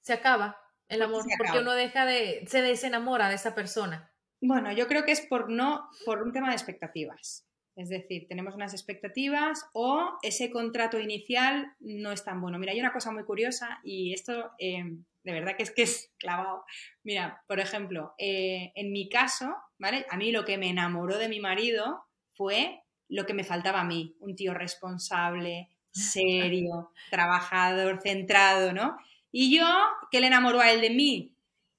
Se 0.00 0.14
acaba 0.14 0.61
el 0.92 1.02
amor, 1.02 1.24
porque 1.38 1.58
uno 1.58 1.72
deja 1.74 2.04
de, 2.06 2.44
se 2.46 2.62
desenamora 2.62 3.28
de 3.28 3.36
esa 3.36 3.54
persona. 3.54 4.10
Bueno, 4.40 4.72
yo 4.72 4.88
creo 4.88 5.04
que 5.04 5.12
es 5.12 5.20
por 5.20 5.50
no, 5.50 5.88
por 6.04 6.22
un 6.22 6.32
tema 6.32 6.48
de 6.48 6.54
expectativas. 6.54 7.46
Es 7.74 7.88
decir, 7.88 8.26
tenemos 8.28 8.54
unas 8.54 8.74
expectativas 8.74 9.64
o 9.72 10.18
ese 10.22 10.50
contrato 10.50 10.98
inicial 10.98 11.74
no 11.80 12.12
es 12.12 12.22
tan 12.24 12.40
bueno. 12.40 12.58
Mira, 12.58 12.72
hay 12.72 12.80
una 12.80 12.92
cosa 12.92 13.12
muy 13.12 13.24
curiosa 13.24 13.80
y 13.82 14.12
esto 14.12 14.50
em, 14.58 15.04
de 15.24 15.32
verdad 15.32 15.56
que 15.56 15.62
es 15.62 15.70
que 15.70 15.82
es 15.82 16.12
clavado. 16.18 16.64
Mira, 17.02 17.42
por 17.46 17.60
ejemplo, 17.60 18.14
eh, 18.18 18.72
en 18.74 18.92
mi 18.92 19.08
caso, 19.08 19.56
¿vale? 19.78 20.04
A 20.10 20.16
mí 20.16 20.32
lo 20.32 20.44
que 20.44 20.58
me 20.58 20.68
enamoró 20.68 21.16
de 21.16 21.28
mi 21.28 21.40
marido 21.40 22.04
fue 22.34 22.82
lo 23.08 23.26
que 23.26 23.34
me 23.34 23.44
faltaba 23.44 23.80
a 23.80 23.84
mí, 23.84 24.16
un 24.20 24.36
tío 24.36 24.52
responsable, 24.54 25.68
serio, 25.92 26.90
trabajador, 27.10 28.00
centrado, 28.02 28.72
¿no? 28.72 28.98
Y 29.32 29.56
yo, 29.56 29.66
¿qué 30.10 30.20
le 30.20 30.26
enamoró 30.26 30.60
a 30.60 30.70
él 30.70 30.82
de 30.82 30.90
mí? 30.90 31.34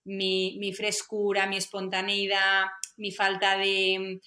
Mi, 0.05 0.73
frescura, 0.75 1.45
mi 1.45 1.55
espontaneidad, 1.55 2.65
mi 2.97 3.11
falta 3.11 3.57
de, 3.57 4.19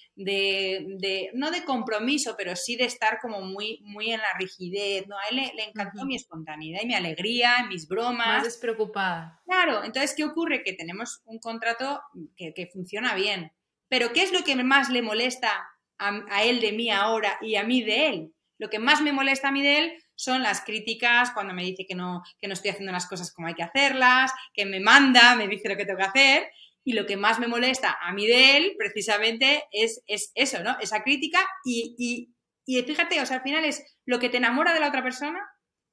no 1.35 1.51
de 1.51 1.65
compromiso, 1.65 2.35
pero 2.39 2.57
sí 2.57 2.77
de 2.77 2.85
estar 2.85 3.19
como 3.21 3.43
muy, 3.43 3.81
muy 3.83 4.13
en 4.13 4.21
la 4.21 4.33
rigidez, 4.39 5.07
¿no? 5.07 5.19
A 5.19 5.29
él 5.29 5.37
le, 5.37 5.65
encantó 5.65 6.07
mi 6.07 6.17
espontaneidad 6.17 6.81
y 6.83 6.87
mi 6.87 6.95
alegría, 6.95 7.67
mis 7.69 7.89
bromas. 7.89 8.29
Más 8.29 8.45
despreocupada. 8.45 9.43
Claro, 9.45 9.85
entonces, 9.85 10.15
¿qué 10.17 10.25
ocurre? 10.25 10.63
Que 10.63 10.73
tenemos 10.73 11.21
un 11.27 11.39
contrato 11.41 12.01
que, 12.37 12.55
que 12.55 12.69
funciona 12.69 13.15
bien. 13.15 13.53
Pero 13.89 14.13
¿qué 14.13 14.23
es 14.23 14.33
lo 14.33 14.45
que 14.45 14.57
más 14.57 14.89
le 14.89 15.03
molesta 15.03 15.51
a, 15.99 16.21
a 16.31 16.45
él 16.45 16.61
de 16.61 16.73
mí 16.73 16.91
ahora 16.91 17.39
y 17.43 17.57
a 17.57 17.65
mí 17.65 17.83
de 17.83 18.09
él? 18.09 18.36
Lo 18.59 18.71
que 18.71 18.79
más 18.79 19.01
me 19.03 19.13
molesta 19.13 19.49
a 19.49 19.53
mí 19.53 19.63
de 19.63 19.79
él 19.79 20.05
son 20.15 20.43
las 20.43 20.63
críticas 20.63 21.31
cuando 21.33 21.55
me 21.55 21.63
dice 21.63 21.85
que 21.87 21.95
no, 21.95 22.23
que 22.39 22.49
no 22.49 22.55
estoy 22.55 22.71
haciendo 22.71 22.93
las 22.93 23.07
cosas 23.07 23.33
como 23.33 23.49
hay 23.49 23.55
que 23.55 23.63
hacerlas, 23.63 24.33
que 24.55 24.65
me 24.65 24.81
manda, 24.81 25.37
me 25.37 25.49
dice 25.49 25.69
lo 25.69 25.77
que 25.77 25.85
tengo 25.85 25.99
que 25.99 26.05
hacer. 26.05 26.51
Y 26.85 26.93
lo 26.93 27.05
que 27.05 27.17
más 27.17 27.41
me 27.41 27.49
molesta 27.49 27.97
a 28.01 28.13
mí 28.13 28.27
de 28.27 28.57
él, 28.57 28.75
precisamente, 28.79 29.65
es, 29.73 30.03
es 30.07 30.31
eso, 30.35 30.63
¿no? 30.63 30.77
Esa 30.81 31.03
crítica. 31.03 31.41
Y, 31.65 31.97
y, 31.99 32.35
y 32.65 32.83
fíjate, 32.83 33.21
o 33.21 33.27
sea, 33.27 33.39
al 33.39 33.43
final 33.43 33.65
es 33.65 33.85
lo 34.05 34.21
que 34.21 34.29
te 34.29 34.37
enamora 34.37 34.73
de 34.73 34.81
la 34.81 34.89
otra 34.89 35.03
persona, 35.03 35.41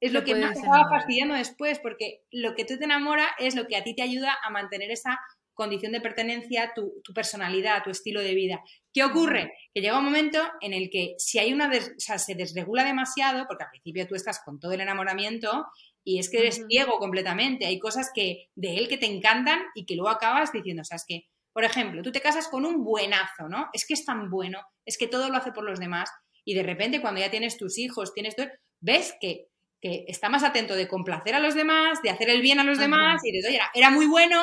es 0.00 0.12
lo 0.12 0.22
que 0.22 0.34
más 0.34 0.60
te 0.60 0.66
acaba 0.66 0.88
fastidiando 0.88 1.34
después, 1.34 1.78
porque 1.78 2.22
lo 2.30 2.54
que 2.54 2.64
tú 2.64 2.78
te 2.78 2.84
enamora 2.84 3.26
es 3.38 3.54
lo 3.54 3.66
que 3.66 3.76
a 3.76 3.82
ti 3.82 3.94
te 3.94 4.02
ayuda 4.02 4.36
a 4.42 4.50
mantener 4.50 4.90
esa 4.90 5.18
condición 5.54 5.92
de 5.92 6.00
pertenencia, 6.00 6.72
tu, 6.74 7.00
tu 7.02 7.14
personalidad, 7.14 7.82
tu 7.82 7.90
estilo 7.90 8.20
de 8.20 8.34
vida. 8.34 8.62
¿Qué 8.92 9.04
ocurre? 9.04 9.52
Que 9.72 9.80
llega 9.80 9.98
un 9.98 10.04
momento 10.04 10.40
en 10.60 10.72
el 10.72 10.90
que 10.90 11.14
si 11.18 11.38
hay 11.38 11.52
una, 11.52 11.68
o 11.68 11.98
sea, 11.98 12.18
se 12.18 12.34
desregula 12.34 12.84
demasiado, 12.84 13.46
porque 13.46 13.64
al 13.64 13.70
principio 13.70 14.06
tú 14.06 14.14
estás 14.14 14.40
con 14.44 14.60
todo 14.60 14.72
el 14.72 14.80
enamoramiento 14.80 15.66
y 16.04 16.18
es 16.18 16.30
que 16.30 16.38
eres 16.38 16.62
ciego 16.68 16.98
completamente, 16.98 17.66
hay 17.66 17.78
cosas 17.78 18.10
que 18.14 18.50
de 18.54 18.76
él 18.76 18.88
que 18.88 18.98
te 18.98 19.06
encantan 19.06 19.62
y 19.74 19.86
que 19.86 19.96
luego 19.96 20.10
acabas 20.10 20.52
diciendo, 20.52 20.82
o 20.82 20.84
sea, 20.84 20.96
es 20.96 21.04
que, 21.08 21.26
por 21.52 21.64
ejemplo, 21.64 22.02
tú 22.02 22.12
te 22.12 22.20
casas 22.20 22.48
con 22.48 22.66
un 22.66 22.84
buenazo, 22.84 23.48
¿no? 23.48 23.68
Es 23.72 23.86
que 23.86 23.94
es 23.94 24.04
tan 24.04 24.28
bueno, 24.28 24.60
es 24.84 24.98
que 24.98 25.06
todo 25.06 25.30
lo 25.30 25.36
hace 25.36 25.52
por 25.52 25.64
los 25.64 25.80
demás 25.80 26.10
y 26.44 26.54
de 26.54 26.62
repente 26.62 27.00
cuando 27.00 27.20
ya 27.20 27.30
tienes 27.30 27.56
tus 27.56 27.78
hijos, 27.78 28.12
tienes 28.12 28.36
todo, 28.36 28.48
ves 28.80 29.14
que 29.20 29.48
que 29.84 30.06
está 30.08 30.30
más 30.30 30.42
atento 30.42 30.74
de 30.76 30.88
complacer 30.88 31.34
a 31.34 31.40
los 31.40 31.54
demás, 31.54 32.00
de 32.00 32.08
hacer 32.08 32.30
el 32.30 32.40
bien 32.40 32.58
a 32.58 32.64
los 32.64 32.78
demás, 32.78 33.20
y 33.22 33.32
dices, 33.32 33.50
oye, 33.50 33.60
era, 33.74 33.90
muy 33.90 34.06
bueno, 34.06 34.42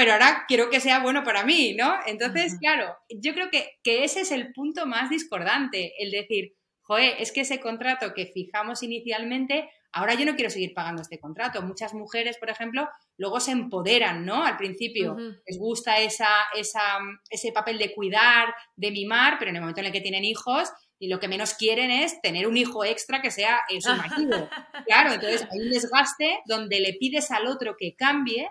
pero 0.00 0.14
ahora 0.14 0.46
quiero 0.48 0.70
que 0.70 0.80
sea 0.80 1.00
bueno 1.00 1.22
para 1.24 1.44
mí, 1.44 1.74
¿no? 1.74 1.94
Entonces, 2.06 2.56
claro, 2.58 2.96
yo 3.10 3.34
creo 3.34 3.50
que, 3.50 3.78
que, 3.82 4.02
ese 4.02 4.22
es 4.22 4.32
el 4.32 4.50
punto 4.54 4.86
más 4.86 5.10
discordante, 5.10 5.92
el 6.02 6.10
decir, 6.10 6.54
joder, 6.80 7.16
es 7.18 7.32
que 7.32 7.42
ese 7.42 7.60
contrato 7.60 8.14
que 8.14 8.24
fijamos 8.24 8.82
inicialmente, 8.82 9.68
ahora 9.92 10.14
yo 10.14 10.24
no 10.24 10.36
quiero 10.36 10.48
seguir 10.48 10.72
pagando 10.72 11.02
este 11.02 11.20
contrato. 11.20 11.60
Muchas 11.60 11.92
mujeres, 11.92 12.38
por 12.38 12.48
ejemplo, 12.48 12.88
luego 13.18 13.40
se 13.40 13.50
empoderan, 13.50 14.24
¿no? 14.24 14.42
Al 14.42 14.56
principio 14.56 15.18
les 15.18 15.58
gusta 15.58 16.00
esa, 16.00 16.30
esa, 16.56 16.80
ese 17.28 17.52
papel 17.52 17.76
de 17.76 17.92
cuidar, 17.92 18.54
de 18.76 18.92
mimar, 18.92 19.36
pero 19.38 19.50
en 19.50 19.56
el 19.56 19.60
momento 19.60 19.82
en 19.82 19.88
el 19.88 19.92
que 19.92 20.00
tienen 20.00 20.24
hijos, 20.24 20.70
y 20.98 21.08
lo 21.08 21.20
que 21.20 21.28
menos 21.28 21.52
quieren 21.52 21.90
es 21.90 22.22
tener 22.22 22.46
un 22.46 22.56
hijo 22.56 22.86
extra 22.86 23.20
que 23.20 23.30
sea 23.30 23.60
su 23.80 23.90
marido. 23.96 24.48
claro, 24.86 25.12
entonces 25.12 25.46
hay 25.50 25.60
un 25.60 25.68
desgaste 25.68 26.40
donde 26.46 26.80
le 26.80 26.94
pides 26.94 27.30
al 27.30 27.46
otro 27.46 27.76
que 27.78 27.94
cambie 27.96 28.48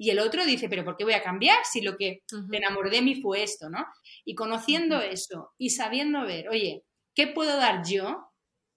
y 0.00 0.10
el 0.10 0.20
otro 0.20 0.46
dice, 0.46 0.68
pero 0.68 0.84
¿por 0.84 0.96
qué 0.96 1.02
voy 1.02 1.14
a 1.14 1.24
cambiar 1.24 1.58
si 1.64 1.80
lo 1.80 1.96
que 1.96 2.22
te 2.50 2.56
enamoré 2.56 2.88
de 2.88 3.02
mí 3.02 3.20
fue 3.20 3.42
esto, 3.42 3.68
¿no? 3.68 3.84
Y 4.24 4.36
conociendo 4.36 5.00
eso 5.00 5.50
y 5.58 5.70
sabiendo 5.70 6.22
ver, 6.22 6.48
oye, 6.48 6.84
¿qué 7.16 7.26
puedo 7.26 7.56
dar 7.56 7.84
yo? 7.84 8.30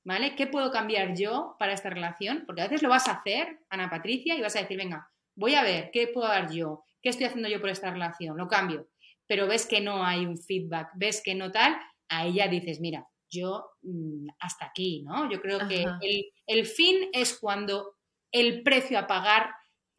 ¿Vale? 0.04 0.36
¿Qué 0.36 0.48
puedo 0.48 0.72
cambiar 0.72 1.16
yo 1.16 1.56
para 1.60 1.74
esta 1.74 1.92
relación? 1.92 2.44
Porque 2.48 2.62
a 2.62 2.66
veces 2.66 2.82
lo 2.82 2.90
vas 2.90 3.08
a 3.08 3.12
hacer, 3.12 3.60
Ana 3.70 3.88
Patricia, 3.88 4.36
y 4.36 4.42
vas 4.42 4.56
a 4.56 4.62
decir, 4.62 4.78
venga, 4.78 5.08
voy 5.36 5.54
a 5.54 5.62
ver, 5.62 5.92
¿qué 5.94 6.08
puedo 6.08 6.28
dar 6.28 6.52
yo? 6.52 6.84
¿Qué 7.04 7.10
estoy 7.10 7.28
haciendo 7.28 7.48
yo 7.48 7.62
por 7.62 7.70
esta 7.70 7.92
relación? 7.92 8.36
Lo 8.36 8.48
cambio. 8.48 8.88
Pero 9.28 9.46
ves 9.46 9.68
que 9.68 9.80
no 9.80 10.04
hay 10.04 10.26
un 10.26 10.40
feedback, 10.40 10.90
ves 10.96 11.22
que 11.24 11.36
no 11.36 11.52
tal, 11.52 11.78
a 12.10 12.26
ella 12.26 12.48
dices, 12.48 12.80
mira, 12.80 13.08
yo 13.30 13.64
mm, 13.84 14.28
hasta 14.40 14.66
aquí, 14.66 15.04
¿no? 15.04 15.30
Yo 15.30 15.40
creo 15.40 15.68
que 15.68 15.86
el, 16.02 16.26
el, 16.48 16.66
fin 16.66 17.10
es 17.14 17.38
cuando 17.38 17.96
el 18.32 18.64
precio 18.64 18.98
a 18.98 19.06
pagar 19.06 19.54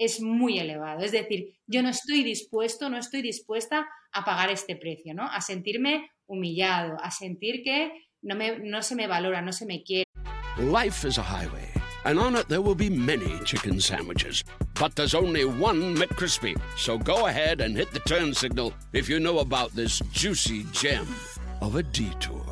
es 0.04 0.20
muy 0.20 0.58
elevado. 0.58 1.00
Es 1.00 1.12
decir, 1.12 1.54
yo 1.66 1.82
no 1.82 1.88
estoy 1.88 2.22
dispuesto, 2.22 2.88
no 2.88 2.98
estoy 2.98 3.22
dispuesta 3.22 3.86
a 4.12 4.24
pagar 4.24 4.50
este 4.50 4.76
precio, 4.76 5.14
¿no? 5.14 5.24
A 5.24 5.40
sentirme 5.40 6.10
humillado, 6.26 6.96
a 7.02 7.10
sentir 7.10 7.62
que 7.62 7.92
no, 8.22 8.34
me, 8.34 8.58
no 8.58 8.82
se 8.82 8.94
me 8.94 9.06
valora, 9.06 9.42
no 9.42 9.52
se 9.52 9.66
me 9.66 9.82
quiere. 9.82 10.04
Life 10.58 11.06
is 11.06 11.18
a 11.18 11.22
highway, 11.22 11.68
and 12.04 12.18
on 12.18 12.36
it 12.36 12.48
there 12.48 12.60
will 12.60 12.74
be 12.74 12.90
many 12.90 13.38
chicken 13.44 13.80
sandwiches. 13.80 14.44
But 14.78 14.94
there's 14.94 15.14
only 15.14 15.44
one 15.44 15.96
McCrispy. 15.96 16.60
So 16.76 16.98
go 16.98 17.26
ahead 17.26 17.60
and 17.60 17.76
hit 17.76 17.92
the 17.92 18.00
turn 18.00 18.34
signal 18.34 18.72
if 18.92 19.08
you 19.08 19.18
know 19.18 19.38
about 19.38 19.72
this 19.74 20.00
juicy 20.12 20.64
gem 20.72 21.06
of 21.60 21.76
a 21.76 21.82
detour. 21.82 22.51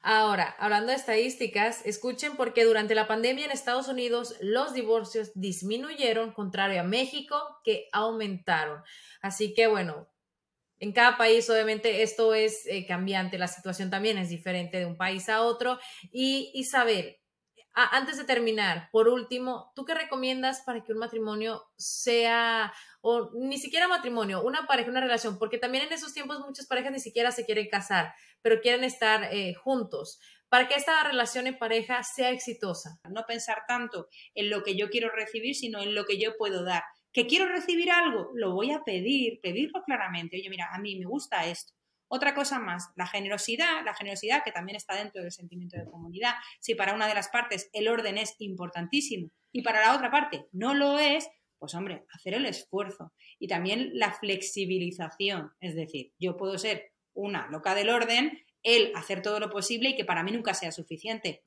Ahora, 0.00 0.54
hablando 0.58 0.90
de 0.90 0.96
estadísticas, 0.96 1.84
escuchen 1.84 2.36
porque 2.36 2.64
durante 2.64 2.94
la 2.94 3.08
pandemia 3.08 3.44
en 3.44 3.50
Estados 3.50 3.88
Unidos 3.88 4.36
los 4.40 4.72
divorcios 4.72 5.32
disminuyeron, 5.34 6.32
contrario 6.32 6.80
a 6.80 6.84
México, 6.84 7.36
que 7.64 7.88
aumentaron. 7.92 8.82
Así 9.20 9.54
que 9.54 9.66
bueno, 9.66 10.08
en 10.78 10.92
cada 10.92 11.16
país 11.16 11.50
obviamente 11.50 12.02
esto 12.02 12.32
es 12.32 12.64
eh, 12.66 12.86
cambiante, 12.86 13.38
la 13.38 13.48
situación 13.48 13.90
también 13.90 14.18
es 14.18 14.28
diferente 14.28 14.78
de 14.78 14.86
un 14.86 14.96
país 14.96 15.28
a 15.28 15.42
otro. 15.42 15.80
Y 16.12 16.52
Isabel, 16.54 17.18
antes 17.74 18.16
de 18.18 18.24
terminar, 18.24 18.88
por 18.90 19.08
último, 19.08 19.72
¿tú 19.74 19.84
qué 19.84 19.94
recomiendas 19.94 20.62
para 20.62 20.82
que 20.82 20.92
un 20.92 20.98
matrimonio 20.98 21.64
sea, 21.76 22.72
ni 23.34 23.58
siquiera 23.58 23.88
matrimonio, 23.88 24.42
una 24.42 24.66
pareja, 24.66 24.90
una 24.90 25.00
relación? 25.00 25.38
Porque 25.38 25.58
también 25.58 25.84
en 25.84 25.92
esos 25.92 26.14
tiempos 26.14 26.40
muchas 26.40 26.66
parejas 26.66 26.92
ni 26.92 27.00
siquiera 27.00 27.30
se 27.30 27.44
quieren 27.44 27.68
casar, 27.68 28.12
pero 28.42 28.60
quieren 28.60 28.84
estar 28.84 29.28
eh, 29.32 29.54
juntos. 29.54 30.20
Para 30.48 30.66
que 30.66 30.74
esta 30.74 31.04
relación 31.04 31.46
en 31.46 31.58
pareja 31.58 32.02
sea 32.02 32.30
exitosa. 32.30 32.98
No 33.10 33.24
pensar 33.26 33.64
tanto 33.68 34.08
en 34.34 34.48
lo 34.48 34.62
que 34.62 34.76
yo 34.76 34.88
quiero 34.88 35.10
recibir, 35.10 35.54
sino 35.54 35.80
en 35.80 35.94
lo 35.94 36.04
que 36.06 36.18
yo 36.18 36.36
puedo 36.38 36.64
dar. 36.64 36.82
¿Que 37.12 37.26
quiero 37.26 37.46
recibir 37.48 37.90
algo? 37.90 38.30
Lo 38.34 38.54
voy 38.54 38.72
a 38.72 38.82
pedir, 38.84 39.40
pedirlo 39.42 39.82
claramente. 39.84 40.36
Oye, 40.36 40.48
mira, 40.48 40.68
a 40.72 40.78
mí 40.78 40.98
me 40.98 41.04
gusta 41.04 41.46
esto 41.46 41.74
otra 42.08 42.34
cosa 42.34 42.58
más, 42.58 42.90
la 42.96 43.06
generosidad, 43.06 43.84
la 43.84 43.94
generosidad 43.94 44.42
que 44.42 44.50
también 44.50 44.76
está 44.76 44.96
dentro 44.96 45.22
del 45.22 45.30
sentimiento 45.30 45.76
de 45.76 45.84
comunidad. 45.84 46.34
Si 46.60 46.74
para 46.74 46.94
una 46.94 47.06
de 47.06 47.14
las 47.14 47.28
partes 47.28 47.68
el 47.72 47.88
orden 47.88 48.18
es 48.18 48.34
importantísimo 48.38 49.30
y 49.52 49.62
para 49.62 49.80
la 49.80 49.94
otra 49.94 50.10
parte 50.10 50.46
no 50.52 50.74
lo 50.74 50.98
es, 50.98 51.28
pues 51.58 51.74
hombre, 51.74 52.04
hacer 52.12 52.34
el 52.34 52.46
esfuerzo. 52.46 53.12
Y 53.38 53.48
también 53.48 53.90
la 53.94 54.12
flexibilización, 54.12 55.52
es 55.60 55.74
decir, 55.74 56.12
yo 56.18 56.36
puedo 56.36 56.58
ser 56.58 56.92
una 57.14 57.48
loca 57.48 57.74
del 57.74 57.90
orden, 57.90 58.38
él 58.62 58.92
hacer 58.94 59.22
todo 59.22 59.40
lo 59.40 59.50
posible 59.50 59.90
y 59.90 59.96
que 59.96 60.04
para 60.04 60.22
mí 60.22 60.32
nunca 60.32 60.54
sea 60.54 60.72
suficiente. 60.72 61.42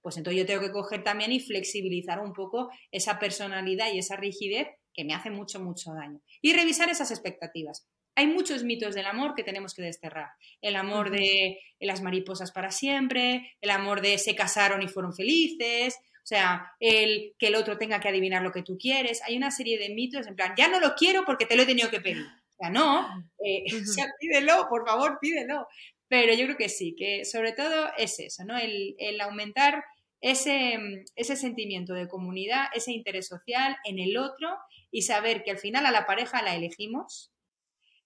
pues 0.00 0.16
entonces 0.16 0.40
yo 0.40 0.46
tengo 0.46 0.60
que 0.60 0.72
coger 0.72 1.04
también 1.04 1.32
y 1.32 1.40
flexibilizar 1.40 2.20
un 2.20 2.32
poco 2.32 2.70
esa 2.90 3.18
personalidad 3.18 3.92
y 3.92 3.98
esa 3.98 4.16
rigidez 4.16 4.68
que 4.94 5.04
me 5.04 5.14
hace 5.14 5.30
mucho, 5.30 5.60
mucho 5.60 5.92
daño. 5.92 6.20
Y 6.40 6.52
revisar 6.52 6.88
esas 6.90 7.10
expectativas 7.10 7.86
hay 8.14 8.26
muchos 8.26 8.62
mitos 8.64 8.94
del 8.94 9.06
amor 9.06 9.34
que 9.34 9.42
tenemos 9.42 9.74
que 9.74 9.82
desterrar. 9.82 10.30
El 10.60 10.76
amor 10.76 11.10
de 11.10 11.58
las 11.80 12.02
mariposas 12.02 12.52
para 12.52 12.70
siempre, 12.70 13.54
el 13.60 13.70
amor 13.70 14.02
de 14.02 14.18
se 14.18 14.34
casaron 14.34 14.82
y 14.82 14.88
fueron 14.88 15.14
felices, 15.14 15.96
o 16.22 16.26
sea, 16.26 16.72
el 16.78 17.34
que 17.38 17.48
el 17.48 17.56
otro 17.56 17.78
tenga 17.78 17.98
que 17.98 18.08
adivinar 18.08 18.42
lo 18.42 18.52
que 18.52 18.62
tú 18.62 18.78
quieres. 18.78 19.20
Hay 19.22 19.36
una 19.36 19.50
serie 19.50 19.76
de 19.78 19.92
mitos 19.92 20.26
en 20.26 20.36
plan, 20.36 20.54
ya 20.56 20.68
no 20.68 20.78
lo 20.78 20.94
quiero 20.94 21.24
porque 21.24 21.46
te 21.46 21.56
lo 21.56 21.62
he 21.62 21.66
tenido 21.66 21.90
que 21.90 22.00
pedir. 22.00 22.24
O 22.24 22.54
sea, 22.56 22.70
no, 22.70 23.08
eh, 23.44 23.64
pídelo, 24.20 24.68
por 24.68 24.86
favor, 24.86 25.18
pídelo. 25.20 25.66
Pero 26.06 26.34
yo 26.34 26.44
creo 26.44 26.56
que 26.56 26.68
sí, 26.68 26.94
que 26.96 27.24
sobre 27.24 27.52
todo 27.52 27.90
es 27.96 28.20
eso, 28.20 28.44
¿no? 28.44 28.56
El, 28.56 28.94
el 28.98 29.20
aumentar 29.20 29.82
ese, 30.20 31.04
ese 31.16 31.36
sentimiento 31.36 31.94
de 31.94 32.08
comunidad, 32.08 32.66
ese 32.74 32.92
interés 32.92 33.26
social 33.26 33.76
en 33.84 33.98
el 33.98 34.16
otro 34.16 34.56
y 34.90 35.02
saber 35.02 35.42
que 35.42 35.50
al 35.50 35.58
final 35.58 35.84
a 35.86 35.90
la 35.90 36.06
pareja 36.06 36.42
la 36.42 36.54
elegimos, 36.54 37.32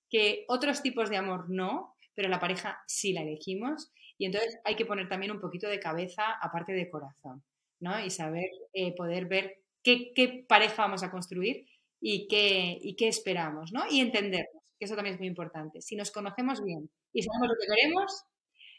que 0.09 0.45
otros 0.49 0.83
tipos 0.83 1.11
de 1.11 1.19
amor 1.19 1.51
no, 1.51 1.95
pero 2.15 2.29
la 2.29 2.41
pareja 2.41 2.83
sí 2.87 3.13
la 3.13 3.23
elegimos 3.23 3.93
y 4.17 4.25
entonces 4.25 4.59
hay 4.65 4.77
que 4.77 4.87
poner 4.87 5.09
también 5.09 5.33
un 5.33 5.41
poquito 5.41 5.69
de 5.69 5.79
cabeza 5.79 6.33
aparte 6.41 6.73
de 6.73 6.89
corazón, 6.89 7.45
¿no? 7.81 8.05
Y 8.05 8.11
saber, 8.11 8.49
eh, 8.73 8.95
poder 8.95 9.27
ver 9.27 9.63
qué, 9.83 10.45
pareja 10.49 10.83
vamos 10.83 11.03
a 11.03 11.11
construir 11.11 11.67
y 12.01 12.29
qué, 12.29 12.79
y 12.81 12.97
qué 12.97 13.09
esperamos, 13.09 13.73
¿no? 13.73 13.85
Y 13.91 14.01
entendernos, 14.01 14.63
que 14.79 14.85
eso 14.85 14.97
también 14.97 15.15
es 15.15 15.21
muy 15.21 15.29
importante. 15.29 15.81
Si 15.81 15.97
nos 15.97 16.11
conocemos 16.11 16.63
bien 16.65 16.91
y 17.13 17.23
sabemos 17.23 17.49
lo 17.49 17.55
que 17.61 17.75
queremos, 17.75 18.25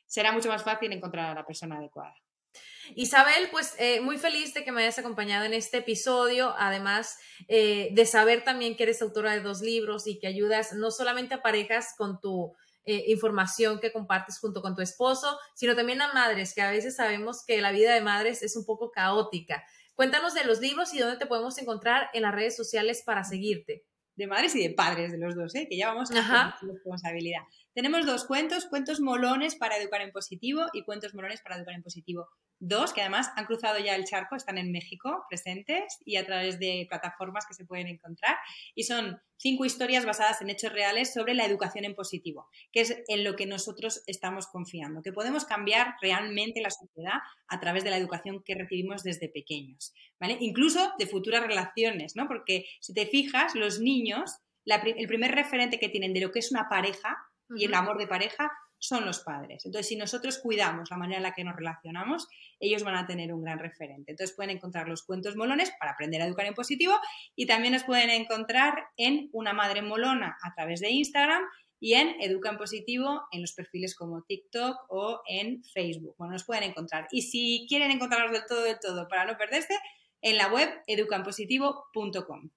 será 0.05 0.31
mucho 0.31 0.49
más 0.49 0.63
fácil 0.63 0.91
encontrar 0.91 1.31
a 1.31 1.35
la 1.35 1.45
persona 1.45 1.77
adecuada. 1.77 2.15
Isabel, 2.95 3.49
pues 3.51 3.75
eh, 3.79 3.99
muy 4.01 4.17
feliz 4.17 4.53
de 4.53 4.63
que 4.63 4.71
me 4.71 4.81
hayas 4.81 4.99
acompañado 4.99 5.45
en 5.45 5.53
este 5.53 5.77
episodio, 5.77 6.55
además 6.57 7.17
eh, 7.47 7.89
de 7.91 8.05
saber 8.05 8.43
también 8.43 8.75
que 8.75 8.83
eres 8.83 9.01
autora 9.01 9.33
de 9.33 9.41
dos 9.41 9.61
libros 9.61 10.07
y 10.07 10.19
que 10.19 10.27
ayudas 10.27 10.73
no 10.73 10.89
solamente 10.91 11.35
a 11.35 11.41
parejas 11.41 11.93
con 11.97 12.19
tu 12.19 12.55
eh, 12.87 13.03
información 13.07 13.79
que 13.79 13.91
compartes 13.91 14.39
junto 14.39 14.61
con 14.61 14.75
tu 14.75 14.81
esposo, 14.81 15.37
sino 15.55 15.75
también 15.75 16.01
a 16.01 16.13
madres, 16.13 16.53
que 16.55 16.61
a 16.61 16.71
veces 16.71 16.95
sabemos 16.95 17.43
que 17.45 17.61
la 17.61 17.73
vida 17.73 17.93
de 17.93 17.99
madres 17.99 18.41
es 18.41 18.55
un 18.55 18.65
poco 18.65 18.91
caótica. 18.91 19.63
Cuéntanos 19.93 20.33
de 20.33 20.45
los 20.45 20.61
libros 20.61 20.93
y 20.93 20.99
dónde 20.99 21.17
te 21.17 21.25
podemos 21.25 21.57
encontrar 21.57 22.09
en 22.13 22.21
las 22.21 22.33
redes 22.33 22.55
sociales 22.55 23.03
para 23.05 23.25
seguirte. 23.25 23.83
de 24.15 24.25
madres 24.25 24.55
y 24.55 24.63
de 24.65 24.73
padres 24.73 25.11
de 25.11 25.17
los 25.19 25.35
dos, 25.35 25.53
¿eh? 25.53 25.67
que 25.69 25.77
ya 25.77 25.89
vamos 25.89 26.09
a 26.11 26.57
responsabilidad. 26.61 27.41
Tenemos 27.77 28.07
dos 28.07 28.25
cuentos, 28.25 28.65
cuentos 28.65 28.99
molones 28.99 29.53
para 29.55 29.77
educar 29.77 30.01
en 30.01 30.11
positivo 30.11 30.65
y 30.73 30.81
cuentos 30.81 31.13
molones 31.13 31.41
para 31.41 31.57
educar 31.57 31.75
en 31.75 31.83
positivo. 31.83 32.27
Dos 32.57 32.91
que 32.91 33.01
además 33.01 33.29
han 33.35 33.45
cruzado 33.45 33.77
ya 33.77 33.93
el 33.93 34.05
charco, 34.05 34.35
están 34.35 34.57
en 34.57 34.71
México 34.71 35.25
presentes 35.29 35.99
y 36.03 36.15
a 36.15 36.25
través 36.25 36.57
de 36.57 36.87
plataformas 36.89 37.45
que 37.45 37.53
se 37.53 37.65
pueden 37.65 37.85
encontrar. 37.85 38.35
Y 38.73 38.85
son 38.85 39.21
cinco 39.37 39.63
historias 39.63 40.07
basadas 40.07 40.41
en 40.41 40.49
hechos 40.49 40.73
reales 40.73 41.13
sobre 41.13 41.35
la 41.35 41.45
educación 41.45 41.85
en 41.85 41.93
positivo, 41.93 42.47
que 42.71 42.81
es 42.81 42.97
en 43.09 43.23
lo 43.23 43.35
que 43.35 43.45
nosotros 43.45 44.01
estamos 44.07 44.47
confiando, 44.47 45.03
que 45.03 45.13
podemos 45.13 45.45
cambiar 45.45 45.97
realmente 46.01 46.61
la 46.61 46.71
sociedad 46.71 47.19
a 47.47 47.59
través 47.59 47.83
de 47.83 47.91
la 47.91 47.97
educación 47.97 48.41
que 48.43 48.55
recibimos 48.55 49.03
desde 49.03 49.29
pequeños, 49.29 49.93
¿vale? 50.19 50.35
Incluso 50.39 50.93
de 50.97 51.05
futuras 51.05 51.45
relaciones, 51.45 52.15
¿no? 52.15 52.27
Porque 52.27 52.65
si 52.81 52.95
te 52.95 53.05
fijas, 53.05 53.53
los 53.53 53.79
niños, 53.79 54.39
el 54.65 55.07
primer 55.07 55.35
referente 55.35 55.77
que 55.77 55.89
tienen 55.89 56.13
de 56.13 56.21
lo 56.21 56.31
que 56.31 56.39
es 56.39 56.51
una 56.51 56.69
pareja 56.69 57.15
y 57.55 57.65
el 57.65 57.73
amor 57.73 57.97
de 57.97 58.07
pareja 58.07 58.51
son 58.79 59.05
los 59.05 59.19
padres. 59.19 59.65
Entonces, 59.65 59.87
si 59.87 59.95
nosotros 59.95 60.39
cuidamos 60.39 60.91
la 60.91 60.97
manera 60.97 61.17
en 61.17 61.23
la 61.23 61.33
que 61.33 61.43
nos 61.43 61.55
relacionamos, 61.55 62.27
ellos 62.59 62.83
van 62.83 62.95
a 62.95 63.07
tener 63.07 63.33
un 63.33 63.41
gran 63.41 63.59
referente. 63.59 64.11
Entonces, 64.11 64.35
pueden 64.35 64.55
encontrar 64.55 64.87
los 64.87 65.03
cuentos 65.03 65.35
molones 65.35 65.71
para 65.79 65.93
aprender 65.93 66.21
a 66.21 66.25
educar 66.25 66.45
en 66.45 66.53
positivo 66.53 66.93
y 67.35 67.47
también 67.47 67.73
nos 67.73 67.83
pueden 67.83 68.09
encontrar 68.09 68.87
en 68.97 69.29
Una 69.33 69.53
Madre 69.53 69.81
Molona 69.81 70.37
a 70.43 70.53
través 70.53 70.79
de 70.79 70.89
Instagram 70.91 71.43
y 71.79 71.93
en 71.93 72.19
Educa 72.21 72.49
en 72.49 72.57
Positivo 72.57 73.27
en 73.31 73.41
los 73.41 73.53
perfiles 73.53 73.95
como 73.95 74.23
TikTok 74.23 74.85
o 74.89 75.21
en 75.27 75.63
Facebook. 75.63 76.15
Bueno, 76.17 76.33
nos 76.33 76.43
pueden 76.43 76.63
encontrar. 76.63 77.07
Y 77.11 77.23
si 77.23 77.65
quieren 77.67 77.91
encontrarlos 77.91 78.31
del 78.31 78.45
todo, 78.47 78.63
del 78.63 78.79
todo 78.79 79.07
para 79.07 79.25
no 79.25 79.37
perderse, 79.37 79.77
en 80.21 80.37
la 80.37 80.47
web 80.47 80.69
educanpositivo.com. 80.87 82.49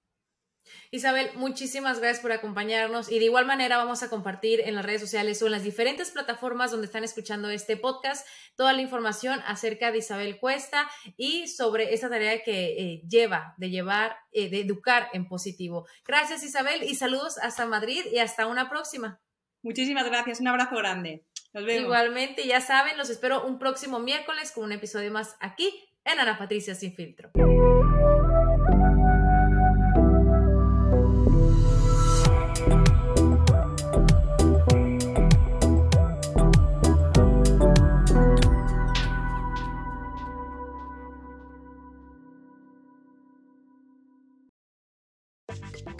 Isabel, 0.91 1.29
muchísimas 1.35 1.99
gracias 1.99 2.21
por 2.21 2.31
acompañarnos 2.31 3.11
y 3.11 3.19
de 3.19 3.25
igual 3.25 3.45
manera 3.45 3.77
vamos 3.77 4.03
a 4.03 4.09
compartir 4.09 4.61
en 4.61 4.75
las 4.75 4.85
redes 4.85 5.01
sociales 5.01 5.41
o 5.41 5.45
en 5.45 5.53
las 5.53 5.63
diferentes 5.63 6.11
plataformas 6.11 6.71
donde 6.71 6.87
están 6.87 7.03
escuchando 7.03 7.49
este 7.49 7.77
podcast 7.77 8.27
toda 8.55 8.73
la 8.73 8.81
información 8.81 9.39
acerca 9.45 9.91
de 9.91 9.99
Isabel 9.99 10.39
Cuesta 10.39 10.89
y 11.17 11.47
sobre 11.47 11.93
esta 11.93 12.09
tarea 12.09 12.43
que 12.43 12.77
eh, 12.77 13.01
lleva 13.07 13.55
de 13.57 13.69
llevar, 13.69 14.17
eh, 14.31 14.49
de 14.49 14.61
educar 14.61 15.07
en 15.13 15.27
positivo. 15.27 15.87
Gracias 16.05 16.43
Isabel 16.43 16.83
y 16.83 16.95
saludos 16.95 17.37
hasta 17.37 17.65
Madrid 17.65 18.03
y 18.11 18.19
hasta 18.19 18.47
una 18.47 18.69
próxima. 18.69 19.21
Muchísimas 19.63 20.05
gracias, 20.05 20.39
un 20.39 20.47
abrazo 20.47 20.75
grande. 20.75 21.25
Nos 21.53 21.65
vemos. 21.65 21.83
Igualmente, 21.83 22.47
ya 22.47 22.61
saben, 22.61 22.97
los 22.97 23.09
espero 23.09 23.45
un 23.45 23.59
próximo 23.59 23.99
miércoles 23.99 24.51
con 24.51 24.63
un 24.63 24.71
episodio 24.71 25.11
más 25.11 25.35
aquí 25.39 25.69
en 26.05 26.19
Ana 26.19 26.37
Patricia 26.37 26.75
Sin 26.75 26.93
Filtro. 26.93 27.31